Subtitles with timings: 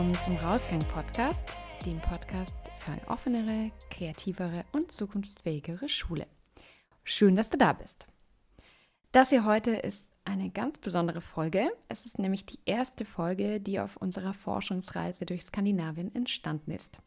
[0.00, 6.26] willkommen zum Rausgang-Podcast, dem Podcast für eine offenere, kreativere und zukunftsfähigere Schule.
[7.04, 8.06] Schön, dass du da bist.
[9.12, 11.70] Das hier heute ist eine ganz besondere Folge.
[11.90, 17.00] Es ist nämlich die erste Folge, die auf unserer Forschungsreise durch Skandinavien entstanden ist.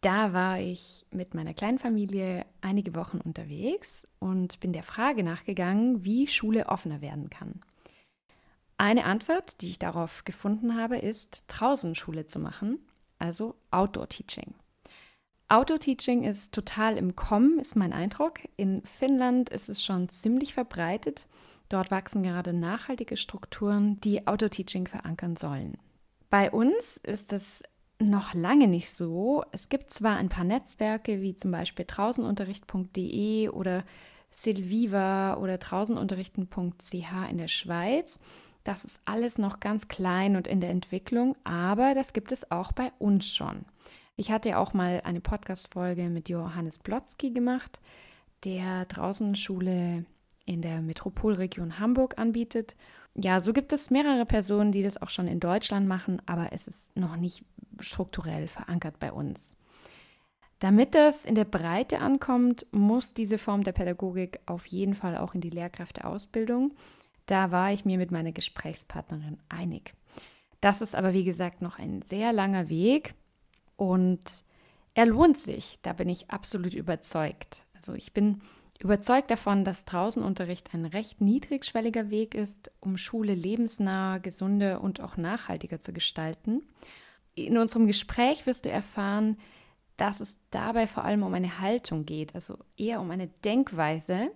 [0.00, 6.04] Da war ich mit meiner kleinen Familie einige Wochen unterwegs und bin der Frage nachgegangen,
[6.04, 7.60] wie Schule offener werden kann.
[8.78, 12.78] Eine Antwort, die ich darauf gefunden habe, ist, draußen Schule zu machen,
[13.18, 14.54] also Outdoor Teaching.
[15.48, 18.40] Outdoor Teaching ist total im Kommen, ist mein Eindruck.
[18.56, 21.26] In Finnland ist es schon ziemlich verbreitet.
[21.68, 25.78] Dort wachsen gerade nachhaltige Strukturen, die Outdoor Teaching verankern sollen.
[26.30, 27.62] Bei uns ist es
[27.98, 29.44] noch lange nicht so.
[29.52, 33.84] Es gibt zwar ein paar Netzwerke wie zum Beispiel draußenunterricht.de oder
[34.30, 38.20] Silviva oder draußenunterrichten.ch in der Schweiz.
[38.66, 42.72] Das ist alles noch ganz klein und in der Entwicklung, aber das gibt es auch
[42.72, 43.64] bei uns schon.
[44.16, 47.78] Ich hatte ja auch mal eine Podcast-Folge mit Johannes Blotzky gemacht,
[48.42, 50.04] der draußen Schule
[50.46, 52.74] in der Metropolregion Hamburg anbietet.
[53.14, 56.66] Ja, so gibt es mehrere Personen, die das auch schon in Deutschland machen, aber es
[56.66, 57.44] ist noch nicht
[57.78, 59.56] strukturell verankert bei uns.
[60.58, 65.34] Damit das in der Breite ankommt, muss diese Form der Pädagogik auf jeden Fall auch
[65.34, 66.74] in die Lehrkräfteausbildung.
[67.26, 69.94] Da war ich mir mit meiner Gesprächspartnerin einig.
[70.60, 73.14] Das ist aber, wie gesagt, noch ein sehr langer Weg
[73.76, 74.20] und
[74.94, 75.78] er lohnt sich.
[75.82, 77.66] Da bin ich absolut überzeugt.
[77.74, 78.40] Also ich bin
[78.78, 85.16] überzeugt davon, dass Draußenunterricht ein recht niedrigschwelliger Weg ist, um Schule lebensnah, gesunde und auch
[85.16, 86.62] nachhaltiger zu gestalten.
[87.34, 89.38] In unserem Gespräch wirst du erfahren,
[89.96, 94.30] dass es dabei vor allem um eine Haltung geht, also eher um eine Denkweise,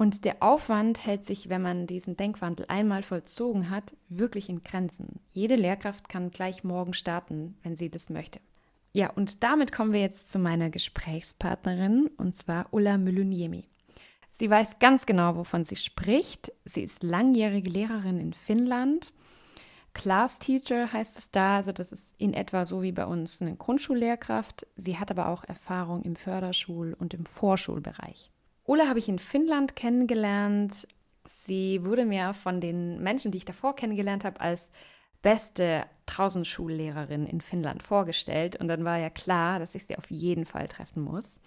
[0.00, 5.20] und der Aufwand hält sich, wenn man diesen Denkwandel einmal vollzogen hat, wirklich in Grenzen.
[5.34, 8.40] Jede Lehrkraft kann gleich morgen starten, wenn sie das möchte.
[8.94, 13.68] Ja, und damit kommen wir jetzt zu meiner Gesprächspartnerin, und zwar Ulla Myllyniemi.
[14.30, 16.50] Sie weiß ganz genau, wovon sie spricht.
[16.64, 19.12] Sie ist langjährige Lehrerin in Finnland.
[19.92, 23.54] Class Teacher heißt es da, also das ist in etwa so wie bei uns eine
[23.54, 24.66] Grundschullehrkraft.
[24.76, 28.30] Sie hat aber auch Erfahrung im Förderschul- und im Vorschulbereich.
[28.64, 30.86] Ulla habe ich in Finnland kennengelernt.
[31.26, 34.72] Sie wurde mir von den Menschen, die ich davor kennengelernt habe, als
[35.22, 38.56] beste Draußenschullehrerin in Finnland vorgestellt.
[38.56, 41.40] Und dann war ja klar, dass ich sie auf jeden Fall treffen muss.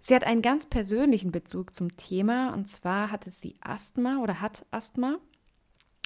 [0.00, 2.52] Sie hat einen ganz persönlichen Bezug zum Thema.
[2.52, 5.18] Und zwar hatte sie Asthma oder hat Asthma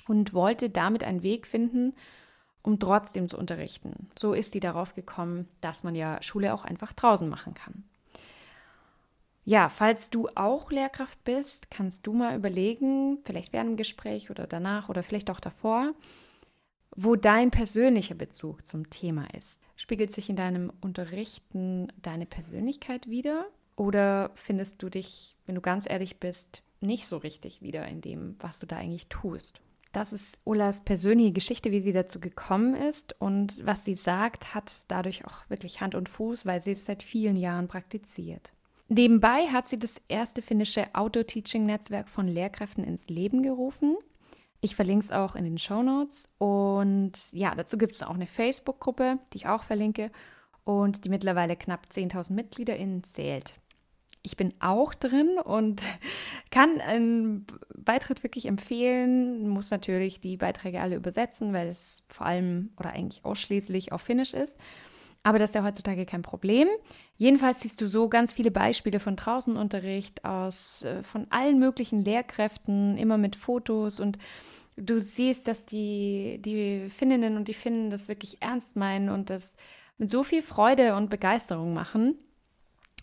[0.09, 1.95] und wollte damit einen Weg finden,
[2.63, 4.09] um trotzdem zu unterrichten.
[4.19, 7.85] So ist sie darauf gekommen, dass man ja Schule auch einfach draußen machen kann.
[9.45, 14.47] Ja, falls du auch Lehrkraft bist, kannst du mal überlegen, vielleicht während dem Gespräch oder
[14.47, 15.95] danach oder vielleicht auch davor,
[16.95, 19.61] wo dein persönlicher Bezug zum Thema ist.
[19.77, 23.47] Spiegelt sich in deinem Unterrichten deine Persönlichkeit wieder?
[23.77, 28.37] Oder findest du dich, wenn du ganz ehrlich bist, nicht so richtig wieder in dem,
[28.39, 29.63] was du da eigentlich tust?
[29.93, 33.21] Das ist Ullas persönliche Geschichte, wie sie dazu gekommen ist.
[33.21, 37.03] Und was sie sagt, hat dadurch auch wirklich Hand und Fuß, weil sie es seit
[37.03, 38.53] vielen Jahren praktiziert.
[38.93, 43.97] Nebenbei hat sie das erste finnische Outdoor-Teaching-Netzwerk von Lehrkräften ins Leben gerufen.
[44.61, 46.29] Ich verlinke es auch in den Show Notes.
[46.39, 50.11] Und ja, dazu gibt es auch eine Facebook-Gruppe, die ich auch verlinke
[50.65, 53.55] und die mittlerweile knapp 10.000 MitgliederInnen zählt.
[54.23, 55.87] Ich bin auch drin und
[56.51, 57.47] kann einen
[57.77, 59.49] Beitritt wirklich empfehlen.
[59.49, 64.35] Muss natürlich die Beiträge alle übersetzen, weil es vor allem oder eigentlich ausschließlich auf Finnisch
[64.35, 64.57] ist.
[65.23, 66.67] Aber das ist ja heutzutage kein Problem.
[67.17, 72.97] Jedenfalls siehst du so ganz viele Beispiele von Draußenunterricht aus, äh, von allen möglichen Lehrkräften,
[72.97, 74.19] immer mit Fotos und
[74.77, 79.57] du siehst, dass die, die Finninnen und die Finnen das wirklich ernst meinen und das
[79.99, 82.15] mit so viel Freude und Begeisterung machen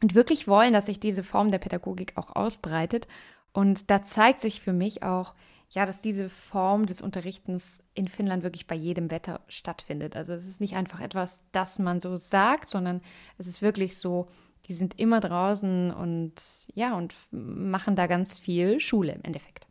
[0.02, 3.08] und wirklich wollen, dass sich diese Form der Pädagogik auch ausbreitet.
[3.54, 5.34] Und da zeigt sich für mich auch,
[5.70, 10.16] ja, dass diese Form des Unterrichtens in Finnland wirklich bei jedem Wetter stattfindet.
[10.16, 13.02] Also es ist nicht einfach etwas, das man so sagt, sondern
[13.38, 14.28] es ist wirklich so,
[14.68, 16.34] die sind immer draußen und
[16.74, 19.68] ja, und machen da ganz viel Schule im Endeffekt.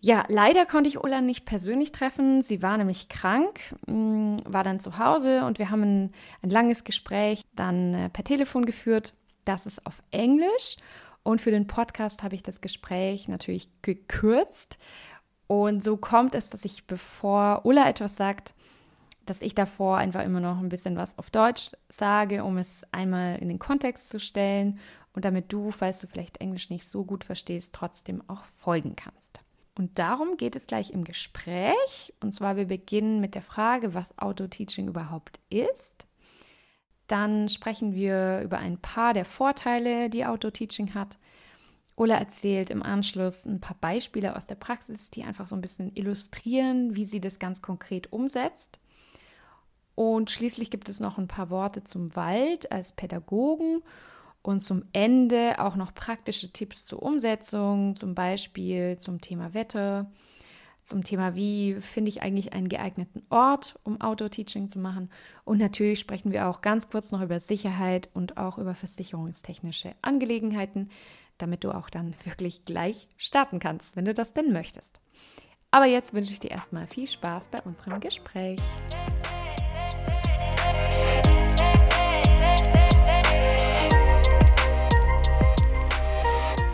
[0.00, 2.42] Ja, leider konnte ich Ulla nicht persönlich treffen.
[2.42, 6.12] Sie war nämlich krank, mm, war dann zu Hause und wir haben ein,
[6.42, 9.14] ein langes Gespräch dann äh, per Telefon geführt.
[9.44, 10.76] Das ist auf Englisch.
[11.24, 14.78] Und für den Podcast habe ich das Gespräch natürlich gekürzt
[15.48, 18.54] und so kommt es, dass ich, bevor Ulla etwas sagt,
[19.24, 23.38] dass ich davor einfach immer noch ein bisschen was auf Deutsch sage, um es einmal
[23.38, 24.78] in den Kontext zu stellen
[25.12, 29.42] und damit du, falls du vielleicht Englisch nicht so gut verstehst, trotzdem auch folgen kannst.
[29.76, 32.12] Und darum geht es gleich im Gespräch.
[32.20, 36.06] Und zwar, wir beginnen mit der Frage, was Auto-Teaching überhaupt ist.
[37.06, 41.18] Dann sprechen wir über ein paar der Vorteile, die Auto-Teaching hat.
[41.98, 45.94] Ulla erzählt im Anschluss ein paar Beispiele aus der Praxis, die einfach so ein bisschen
[45.94, 48.78] illustrieren, wie sie das ganz konkret umsetzt.
[49.94, 53.82] Und schließlich gibt es noch ein paar Worte zum Wald als Pädagogen
[54.42, 60.10] und zum Ende auch noch praktische Tipps zur Umsetzung, zum Beispiel zum Thema Wetter,
[60.84, 65.10] zum Thema, wie finde ich eigentlich einen geeigneten Ort, um Outdoor-Teaching zu machen.
[65.44, 70.88] Und natürlich sprechen wir auch ganz kurz noch über Sicherheit und auch über versicherungstechnische Angelegenheiten,
[71.38, 75.00] damit du auch dann wirklich gleich starten kannst, wenn du das denn möchtest.
[75.70, 78.60] Aber jetzt wünsche ich dir erstmal viel Spaß bei unserem Gespräch.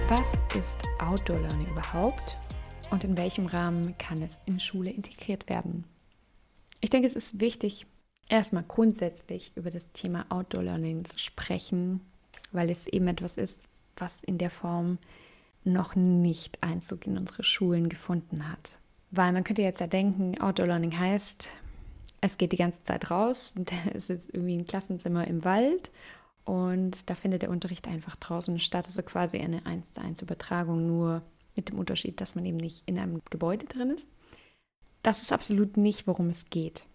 [0.09, 2.37] Was ist Outdoor Learning überhaupt
[2.91, 5.85] und in welchem Rahmen kann es in Schule integriert werden?
[6.81, 7.87] Ich denke, es ist wichtig,
[8.29, 12.01] erstmal grundsätzlich über das Thema Outdoor Learning zu sprechen,
[12.53, 13.65] weil es eben etwas ist,
[13.96, 14.99] was in der Form
[15.64, 18.79] noch nicht Einzug in unsere Schulen gefunden hat.
[19.11, 21.49] Weil man könnte jetzt ja denken, Outdoor Learning heißt,
[22.20, 25.91] es geht die ganze Zeit raus und es ist irgendwie ein Klassenzimmer im Wald
[26.44, 30.87] und da findet der Unterricht einfach draußen statt, also quasi eine 1 zu 1 Übertragung,
[30.87, 31.23] nur
[31.56, 34.08] mit dem Unterschied, dass man eben nicht in einem Gebäude drin ist.
[35.02, 36.87] Das ist absolut nicht, worum es geht.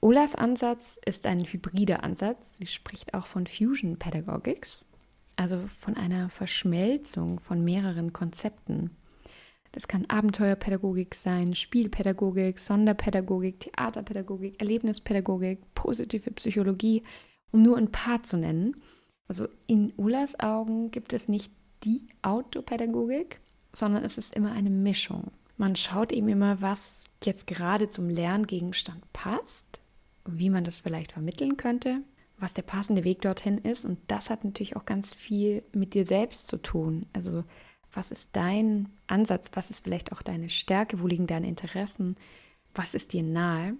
[0.00, 2.56] Olas Ansatz ist ein hybrider Ansatz.
[2.58, 4.86] Sie spricht auch von Fusion Pedagogics,
[5.36, 8.90] also von einer Verschmelzung von mehreren Konzepten.
[9.72, 17.02] Das kann Abenteuerpädagogik sein, Spielpädagogik, Sonderpädagogik, Theaterpädagogik, Erlebnispädagogik, positive Psychologie,
[17.52, 18.76] um nur ein paar zu nennen.
[19.28, 21.52] Also in Ulas Augen gibt es nicht
[21.84, 23.40] die Autopädagogik,
[23.72, 25.32] sondern es ist immer eine Mischung.
[25.56, 29.80] Man schaut eben immer, was jetzt gerade zum Lerngegenstand passt,
[30.26, 32.02] wie man das vielleicht vermitteln könnte,
[32.42, 33.84] was der passende Weg dorthin ist.
[33.84, 37.06] Und das hat natürlich auch ganz viel mit dir selbst zu tun.
[37.12, 37.44] Also
[37.92, 39.50] was ist dein Ansatz?
[39.54, 41.00] Was ist vielleicht auch deine Stärke?
[41.00, 42.16] Wo liegen deine Interessen?
[42.74, 43.76] Was ist dir nahe?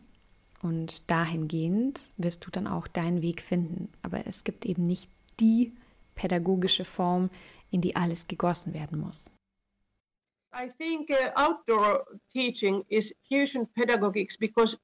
[0.62, 3.90] Und dahingehend wirst du dann auch deinen Weg finden.
[4.02, 5.10] Aber es gibt eben nicht
[5.40, 5.72] die
[6.14, 7.30] pädagogische Form,
[7.70, 9.24] in die alles gegossen werden muss.
[10.54, 14.76] I think uh, outdoor teaching is fusion pedagogics because,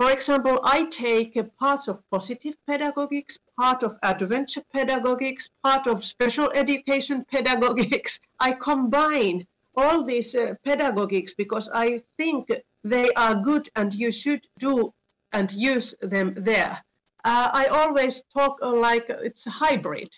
[0.00, 6.02] for example, I take a part of positive pedagogics, part of adventure pedagogics, part of
[6.02, 8.18] special education pedagogics.
[8.40, 12.48] I combine all these uh, pedagogics because I think
[12.82, 14.94] they are good and you should do
[15.34, 16.82] and use them there.
[17.22, 20.08] Uh, I always talk uh, like it's a hybrid.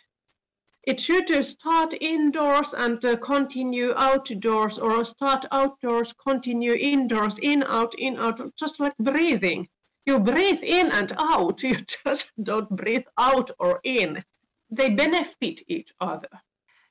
[0.84, 7.62] It should uh, start indoors and uh, continue outdoors, or start outdoors, continue indoors, in,
[7.62, 9.68] out, in, out, just like breathing.
[10.06, 14.24] You breathe in and out, you just don't breathe out or in.
[14.70, 16.30] They benefit each other.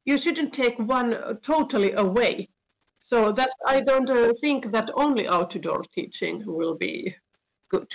[0.06, 2.50] You shouldn't take one totally away.
[3.02, 7.16] So that's I don't uh, think that only outdoor teaching will be
[7.70, 7.92] good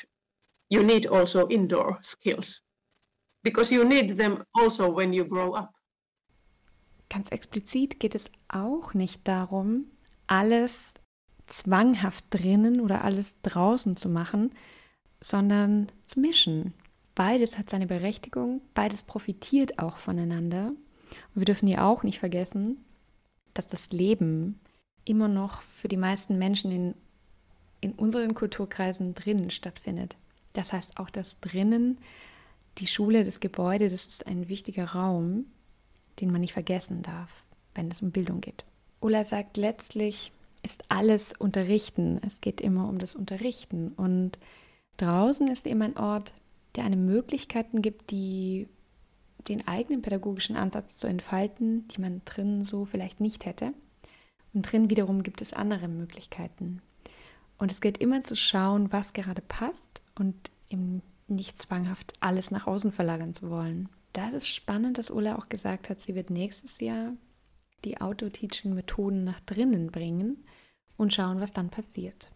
[0.69, 2.62] you need also indoor skills
[3.43, 5.73] because you need them also when you grow up.
[7.09, 9.87] Ganz explizit geht es auch nicht darum,
[10.26, 10.95] alles
[11.47, 14.50] zwanghaft drinnen oder alles draußen zu machen,
[15.26, 16.73] sondern zu mischen.
[17.16, 20.68] Beides hat seine Berechtigung, beides profitiert auch voneinander.
[20.68, 22.85] Und wir dürfen ja auch nicht vergessen,
[23.52, 24.61] dass das Leben
[25.04, 26.95] immer noch für die meisten Menschen in,
[27.80, 30.16] in unseren Kulturkreisen drinnen stattfindet.
[30.52, 31.99] Das heißt, auch das drinnen,
[32.78, 35.47] die Schule, das Gebäude, das ist ein wichtiger Raum,
[36.21, 37.30] den man nicht vergessen darf,
[37.75, 38.64] wenn es um Bildung geht.
[39.00, 42.21] Ulla sagt, letztlich ist alles Unterrichten.
[42.25, 43.88] Es geht immer um das Unterrichten.
[43.88, 44.38] Und
[44.97, 46.33] draußen ist eben ein Ort,
[46.75, 48.69] der einem Möglichkeiten gibt, die
[49.49, 53.73] den eigenen pädagogischen Ansatz zu entfalten, die man drin so vielleicht nicht hätte.
[54.53, 56.83] Und drin wiederum gibt es andere Möglichkeiten.
[57.59, 62.67] Und es gilt immer zu schauen, was gerade passt und eben nicht zwanghaft alles nach
[62.67, 63.88] außen verlagern zu wollen.
[64.12, 67.12] Das ist spannend, dass Ulla auch gesagt hat, sie wird nächstes Jahr
[67.85, 70.45] die Auto-Teaching-Methoden nach drinnen bringen
[70.97, 72.31] und schauen, was dann passiert.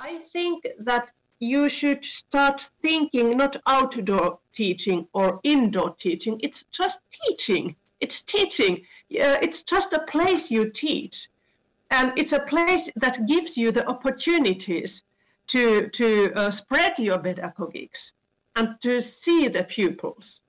[0.00, 6.40] I think that you should start thinking not outdoor teaching or indoor teaching.
[6.42, 7.76] It's just teaching.
[8.00, 8.78] It's teaching.
[9.10, 11.28] Uh, it's just a place you teach.
[11.90, 15.02] And it's a place that gives you the opportunities
[15.48, 18.12] to, to uh, spread your pedagogics
[18.56, 20.40] and to see the pupils.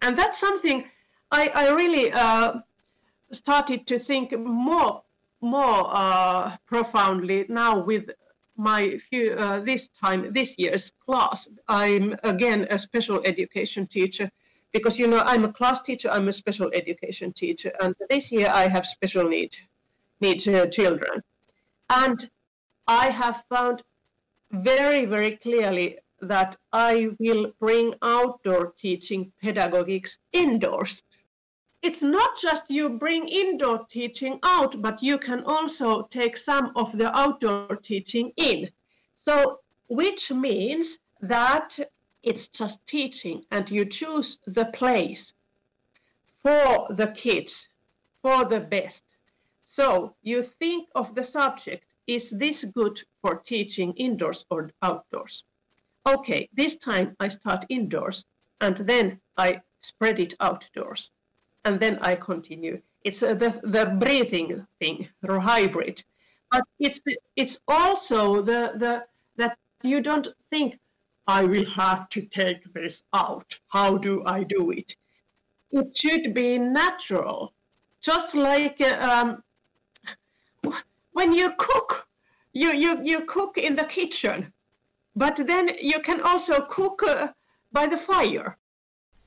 [0.00, 0.84] And that's something
[1.30, 2.54] I, I really uh,
[3.32, 5.02] started to think more,
[5.40, 8.10] more uh, profoundly now with
[8.56, 11.48] my few uh, this time this year's class.
[11.68, 14.30] I'm again a special education teacher
[14.72, 16.10] because you know I'm a class teacher.
[16.10, 19.56] I'm a special education teacher, and this year I have special need
[20.20, 21.22] need uh, children,
[21.90, 22.30] and
[22.86, 23.82] I have found
[24.50, 31.02] very very clearly that I will bring outdoor teaching pedagogics indoors
[31.84, 36.96] it's not just you bring indoor teaching out, but you can also take some of
[36.96, 38.70] the outdoor teaching in.
[39.16, 41.78] So, which means that
[42.22, 45.34] it's just teaching and you choose the place
[46.42, 47.68] for the kids,
[48.22, 49.02] for the best.
[49.60, 55.44] So, you think of the subject is this good for teaching indoors or outdoors?
[56.06, 58.24] Okay, this time I start indoors
[58.58, 61.10] and then I spread it outdoors
[61.64, 62.80] and then I continue.
[63.02, 66.02] It's uh, the, the breathing thing, or hybrid.
[66.50, 67.00] But it's
[67.36, 69.06] it's also the, the
[69.36, 70.78] that you don't think
[71.26, 73.58] I will have to take this out.
[73.68, 74.96] How do I do it?
[75.70, 77.52] It should be natural,
[78.00, 79.42] just like uh,
[80.62, 80.74] um,
[81.12, 82.06] when you cook.
[82.56, 84.52] You, you, you cook in the kitchen,
[85.16, 87.32] but then you can also cook uh,
[87.72, 88.56] by the fire.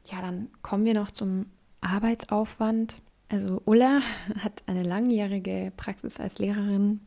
[0.10, 1.52] Ja, dann kommen wir noch zum
[1.88, 3.02] Arbeitsaufwand.
[3.30, 4.02] Also Ulla
[4.40, 7.02] hat eine langjährige Praxis als Lehrerin.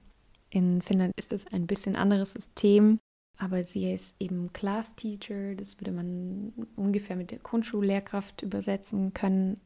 [0.50, 2.98] In Finnland ist es ein bisschen anderes System,
[3.38, 9.60] aber sie ist eben Class Teacher, das würde man ungefähr mit der Grundschullehrkraft übersetzen können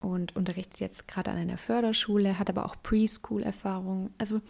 [0.00, 4.10] und unterrichtet jetzt gerade an einer Förderschule, hat aber auch Preschool-Erfahrung.
[4.18, 4.42] Also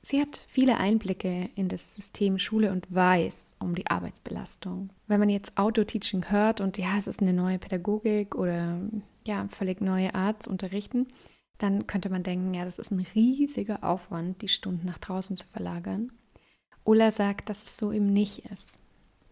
[0.00, 4.90] Sie hat viele Einblicke in das System Schule und weiß um die Arbeitsbelastung.
[5.06, 8.78] Wenn man jetzt Auto-Teaching hört und ja, es ist eine neue Pädagogik oder
[9.26, 11.08] ja, völlig neue Art zu unterrichten,
[11.58, 15.46] dann könnte man denken, ja, das ist ein riesiger Aufwand, die Stunden nach draußen zu
[15.48, 16.12] verlagern.
[16.84, 18.78] Ulla sagt, dass es so eben nicht ist.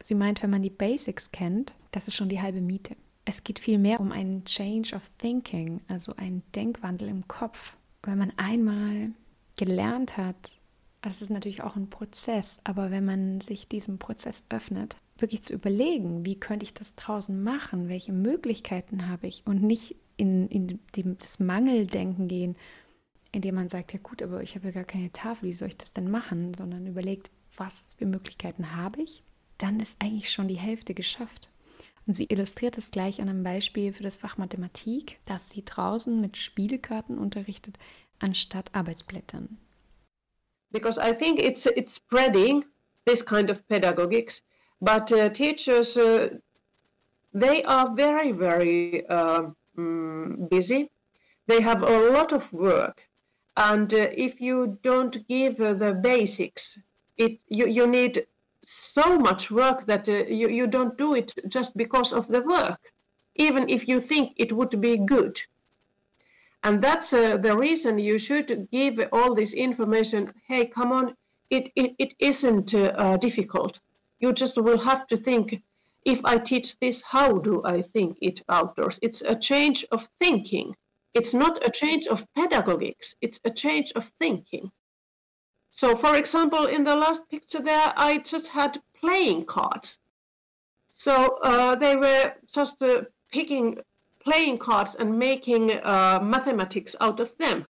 [0.04, 2.96] Sie meint, wenn man die Basics kennt, das ist schon die halbe Miete.
[3.25, 7.76] Es geht vielmehr um einen Change of Thinking, also einen Denkwandel im Kopf.
[8.02, 9.12] Wenn man einmal
[9.56, 10.60] gelernt hat,
[11.02, 15.54] das ist natürlich auch ein Prozess, aber wenn man sich diesem Prozess öffnet, wirklich zu
[15.54, 20.80] überlegen, wie könnte ich das draußen machen, welche Möglichkeiten habe ich und nicht in, in
[20.94, 22.56] die, das Mangeldenken gehen,
[23.32, 25.76] indem man sagt, ja gut, aber ich habe ja gar keine Tafel, wie soll ich
[25.76, 29.22] das denn machen, sondern überlegt, was für Möglichkeiten habe ich,
[29.58, 31.50] dann ist eigentlich schon die Hälfte geschafft.
[32.06, 36.20] Und sie illustriert es gleich an einem Beispiel für das Fach Mathematik, dass sie draußen
[36.20, 37.78] mit Spielkarten unterrichtet,
[38.20, 39.56] anstatt Arbeitsblättern.
[40.73, 42.64] Because I think it's it's spreading
[43.04, 44.42] this kind of pedagogics,
[44.80, 46.28] but uh, teachers uh,
[47.32, 50.90] they are very very uh, mm, busy.
[51.46, 53.08] They have a lot of work,
[53.56, 56.78] and uh, if you don't give uh, the basics,
[57.16, 58.26] it you, you need
[58.64, 62.80] so much work that uh, you, you don't do it just because of the work,
[63.37, 65.40] even if you think it would be good.
[66.66, 70.32] And that's uh, the reason you should give all this information.
[70.49, 71.14] Hey, come on,
[71.49, 73.78] it, it, it isn't uh, uh, difficult.
[74.18, 75.62] You just will have to think
[76.04, 78.99] if I teach this, how do I think it outdoors?
[79.00, 80.75] It's a change of thinking.
[81.14, 84.73] It's not a change of pedagogics, it's a change of thinking.
[85.70, 90.00] So, for example, in the last picture there, I just had playing cards.
[90.88, 93.78] So uh, they were just uh, picking
[94.26, 97.64] playing cards and making uh, mathematics out of them.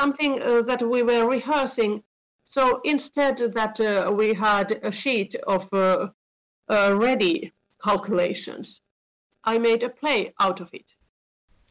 [0.00, 2.02] Something uh, that we were rehearsing.
[2.46, 6.08] So instead that uh, we had a sheet of uh,
[6.68, 8.80] uh, ready calculations,
[9.44, 10.86] I made a play out of it.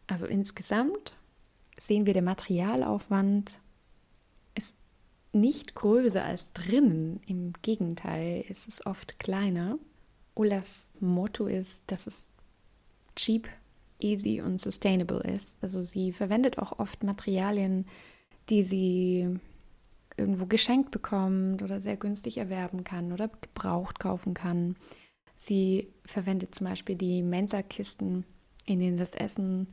[0.09, 1.13] Also insgesamt
[1.77, 3.59] sehen wir, der Materialaufwand
[4.55, 4.77] ist
[5.31, 7.19] nicht größer als drinnen.
[7.25, 9.79] Im Gegenteil, es ist oft kleiner.
[10.35, 12.29] Ullas Motto ist, dass es
[13.15, 13.49] cheap
[14.03, 15.57] easy und sustainable ist.
[15.61, 17.85] Also sie verwendet auch oft Materialien,
[18.49, 19.39] die sie
[20.17, 24.75] irgendwo geschenkt bekommt oder sehr günstig erwerben kann oder gebraucht kaufen kann.
[25.35, 28.25] Sie verwendet zum Beispiel die Mensa-Kisten,
[28.65, 29.67] in denen das Essen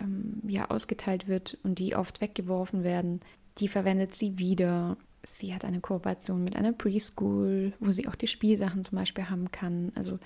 [0.00, 3.20] ähm, ja ausgeteilt wird und die oft weggeworfen werden.
[3.58, 4.96] Die verwendet sie wieder.
[5.22, 9.50] Sie hat eine Kooperation mit einer Preschool, wo sie auch die Spielsachen zum Beispiel haben
[9.50, 9.92] kann.
[9.94, 10.18] Also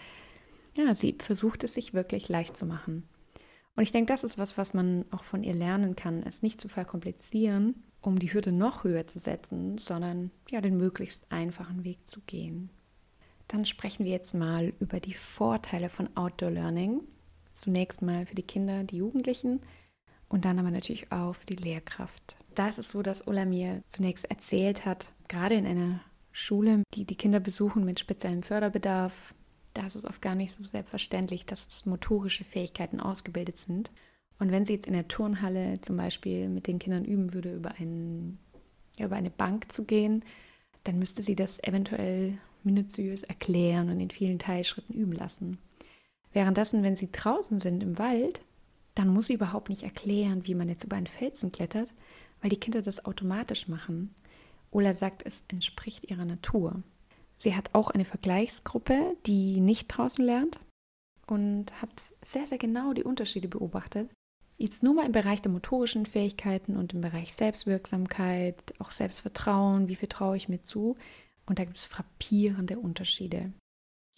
[0.74, 3.04] ja, sie versucht es sich wirklich leicht zu machen.
[3.78, 6.60] Und ich denke, das ist was, was man auch von ihr lernen kann, es nicht
[6.60, 12.04] zu verkomplizieren, um die Hürde noch höher zu setzen, sondern ja, den möglichst einfachen Weg
[12.04, 12.70] zu gehen.
[13.46, 17.02] Dann sprechen wir jetzt mal über die Vorteile von Outdoor Learning.
[17.54, 19.60] Zunächst mal für die Kinder, die Jugendlichen
[20.28, 22.36] und dann aber natürlich auch für die Lehrkraft.
[22.56, 26.00] Da ist es so, dass Ulla mir zunächst erzählt hat, gerade in einer
[26.32, 29.36] Schule, die die Kinder besuchen mit speziellem Förderbedarf,
[29.78, 33.92] da ist es oft gar nicht so selbstverständlich, dass motorische Fähigkeiten ausgebildet sind.
[34.40, 37.72] Und wenn sie jetzt in der Turnhalle zum Beispiel mit den Kindern üben würde, über,
[37.78, 38.38] einen,
[38.98, 40.24] über eine Bank zu gehen,
[40.82, 45.58] dann müsste sie das eventuell minutiös erklären und in vielen Teilschritten üben lassen.
[46.32, 48.42] Währenddessen, wenn sie draußen sind im Wald,
[48.94, 51.94] dann muss sie überhaupt nicht erklären, wie man jetzt über einen Felsen klettert,
[52.40, 54.14] weil die Kinder das automatisch machen.
[54.72, 56.82] Ola sagt, es entspricht ihrer Natur.
[57.38, 60.58] Sie hat auch eine Vergleichsgruppe, die nicht draußen lernt
[61.28, 61.90] und hat
[62.20, 64.10] sehr, sehr genau die Unterschiede beobachtet.
[64.56, 69.94] Jetzt nur mal im Bereich der motorischen Fähigkeiten und im Bereich Selbstwirksamkeit, auch Selbstvertrauen, wie
[69.94, 70.96] viel traue ich mir zu.
[71.46, 73.52] Und da gibt es frappierende Unterschiede.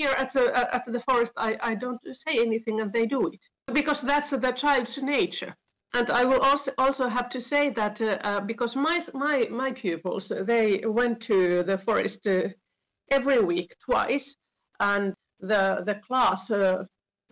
[0.01, 3.43] Here at the, at the forest, I, I don't say anything and they do it
[3.67, 5.55] because that's the child's nature.
[5.93, 9.73] And I will also also have to say that uh, uh, because my my my
[9.73, 12.49] pupils they went to the forest uh,
[13.11, 14.37] every week twice,
[14.79, 16.85] and the the class uh,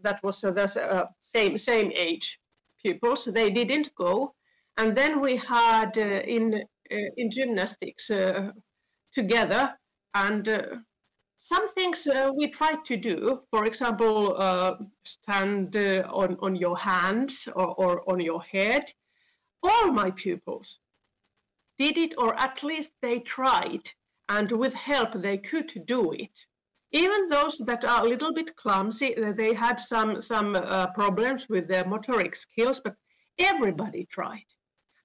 [0.03, 2.39] that was uh, the uh, same same age
[2.83, 4.35] pupils they didn't go,
[4.77, 8.11] and then we had in in gymnastics
[9.13, 9.75] together
[10.15, 10.49] and
[11.39, 16.77] some things uh, we tried to do, for example, uh, stand uh, on, on your
[16.77, 18.85] hands or, or on your head.
[19.63, 20.81] All my pupils
[21.79, 23.91] did it, or at least they tried,
[24.29, 26.31] and with help they could do it.
[26.93, 31.47] Even those that are a little bit clumsy, uh, they had some, some uh, problems
[31.49, 32.95] with their motoric skills, but
[33.39, 34.47] everybody tried.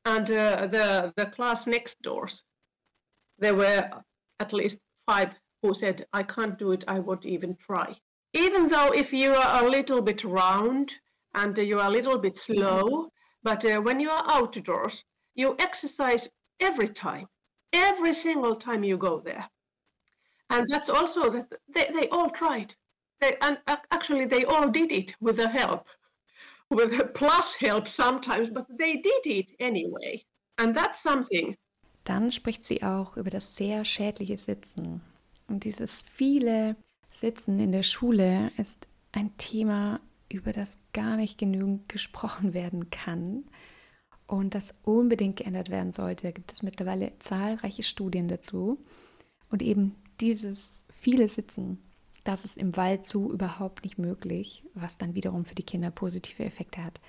[0.06, 2.44] And uh, the, the class next doors,
[3.40, 3.90] there were
[4.40, 7.96] at least five who said, I can't do it, I won't even try.
[8.34, 10.94] Even though if you are a little bit round
[11.36, 13.10] and you are a little bit slow,
[13.44, 15.04] but uh, when you are outdoors,
[15.36, 17.28] you exercise every time,
[17.74, 19.50] every single time you go there.
[20.50, 22.76] And that's also that they, they all tried.
[23.20, 23.58] They, and
[23.92, 25.88] actually, they all did it with the help,
[26.70, 30.24] with plus help sometimes, but they did it anyway.
[30.58, 31.58] And that's something.
[32.04, 35.02] Dann spricht sie auch über das sehr schädliche Sitzen.
[35.48, 36.76] Und dieses viele
[37.10, 43.46] Sitzen in der Schule ist ein Thema, über das gar nicht genügend gesprochen werden kann
[44.28, 46.24] und das unbedingt geändert werden sollte.
[46.24, 48.84] Da gibt es mittlerweile zahlreiche Studien dazu.
[49.50, 51.80] Und eben dieses viele Sitzen,
[52.24, 56.44] das ist im Wald so überhaupt nicht möglich, was dann wiederum für die Kinder positive
[56.44, 57.02] Effekte hat.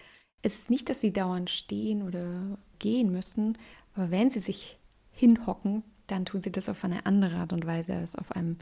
[0.43, 3.57] Es ist nicht, dass sie dauernd stehen oder gehen müssen,
[3.95, 4.79] aber wenn sie sich
[5.13, 8.59] hinhocken, dann tun sie das auf eine andere Art und Weise als auf einem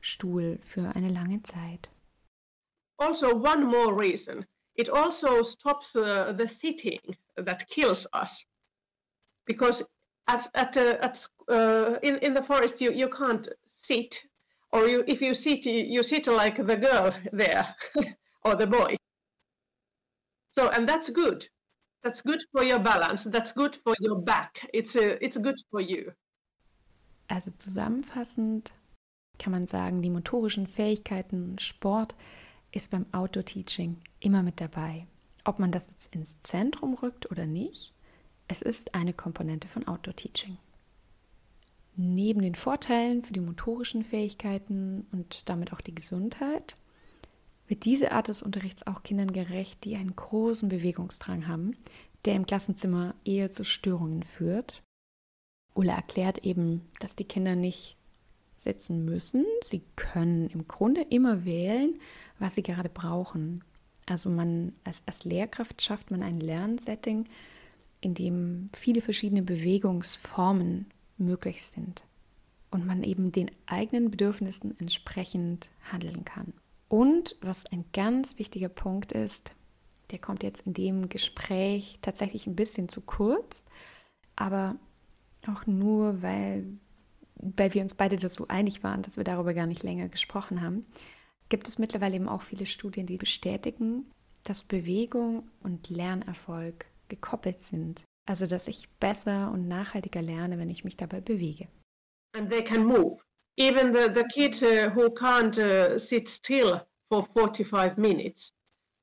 [0.00, 1.90] Stuhl für eine lange Zeit.
[2.98, 4.44] Also one more reason.
[4.76, 7.00] It also stops uh, the sitting
[7.36, 8.44] that kills us.
[9.46, 9.82] Because
[10.28, 13.48] at, at, uh, at uh, in, in the forest you, you can't
[13.82, 14.22] sit
[14.72, 17.74] or you, if you sit you sit like the girl there
[18.44, 18.96] or the boy.
[20.52, 21.46] So and that's good.
[22.02, 23.24] That's good for your balance.
[23.24, 24.68] That's good for your back.
[24.72, 26.12] It's uh, it's good for you.
[27.28, 28.72] Also zusammenfassend
[29.38, 32.14] kann man sagen, die motorischen Fähigkeiten, Sport
[32.76, 35.06] ist beim Outdoor-Teaching immer mit dabei.
[35.44, 37.92] Ob man das jetzt ins Zentrum rückt oder nicht,
[38.48, 40.56] es ist eine Komponente von Outdoor-Teaching.
[41.96, 46.76] Neben den Vorteilen für die motorischen Fähigkeiten und damit auch die Gesundheit
[47.68, 51.76] wird diese Art des Unterrichts auch Kindern gerecht, die einen großen Bewegungsdrang haben,
[52.24, 54.82] der im Klassenzimmer eher zu Störungen führt
[55.76, 57.96] Ulla erklärt eben, dass die Kinder nicht
[58.56, 59.44] sitzen müssen.
[59.62, 62.00] Sie können im Grunde immer wählen,
[62.38, 63.62] was sie gerade brauchen.
[64.06, 67.24] Also man als, als Lehrkraft schafft man ein Lernsetting,
[68.00, 70.86] in dem viele verschiedene Bewegungsformen
[71.18, 72.04] möglich sind
[72.70, 76.52] und man eben den eigenen Bedürfnissen entsprechend handeln kann.
[76.88, 79.54] Und was ein ganz wichtiger Punkt ist,
[80.10, 83.64] der kommt jetzt in dem Gespräch tatsächlich ein bisschen zu kurz,
[84.36, 84.76] aber
[85.48, 86.64] auch nur, weil,
[87.36, 90.60] weil wir uns beide das so einig waren, dass wir darüber gar nicht länger gesprochen
[90.60, 90.84] haben,
[91.48, 94.10] gibt es mittlerweile eben auch viele Studien, die bestätigen,
[94.44, 98.04] dass Bewegung und Lernerfolg gekoppelt sind.
[98.26, 101.68] Also dass ich besser und nachhaltiger lerne, wenn ich mich dabei bewege.
[102.34, 103.20] And they can move.
[103.56, 108.52] Even the, the kids uh, who can't uh, sit still for 45 minutes,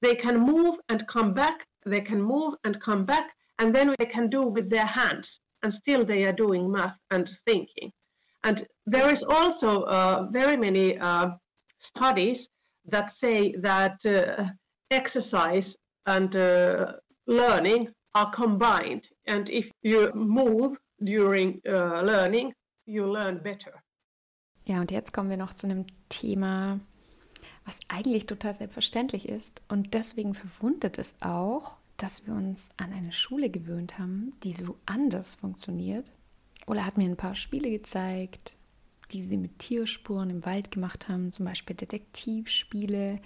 [0.02, 4.06] they can move and come back, they can move and come back, and then they
[4.06, 5.40] can do with their hands.
[5.64, 7.92] and still they are doing math and thinking.
[8.44, 11.32] And there is also uh, very many uh,
[11.84, 12.50] studies
[12.90, 14.50] that say that uh,
[14.90, 16.94] exercise and uh,
[17.28, 19.08] learning are combined.
[19.28, 22.54] And if you move during uh, learning,
[22.86, 23.82] you learn better.
[24.66, 26.80] Ja, und jetzt kommen wir noch zu einem Thema,
[27.66, 29.62] was eigentlich total selbstverständlich ist.
[29.68, 34.78] Und deswegen verwundert es auch, dass wir uns an eine Schule gewöhnt haben, die so
[34.86, 36.12] anders funktioniert.
[36.66, 38.56] Ola hat mir ein paar Spiele gezeigt,
[39.14, 43.22] die sie mit Tierspuren im Wald gemacht haben, zum Beispiel Detektivspiele,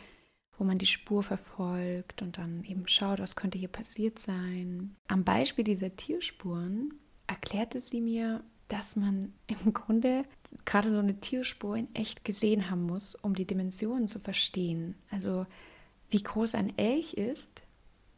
[0.57, 4.95] wo man die Spur verfolgt und dann eben schaut, was könnte hier passiert sein.
[5.07, 6.93] Am Beispiel dieser Tierspuren
[7.27, 10.23] erklärte sie mir, dass man im Grunde
[10.65, 14.95] gerade so eine Tierspur in echt gesehen haben muss, um die Dimensionen zu verstehen.
[15.09, 15.45] Also
[16.09, 17.63] wie groß ein Elch ist,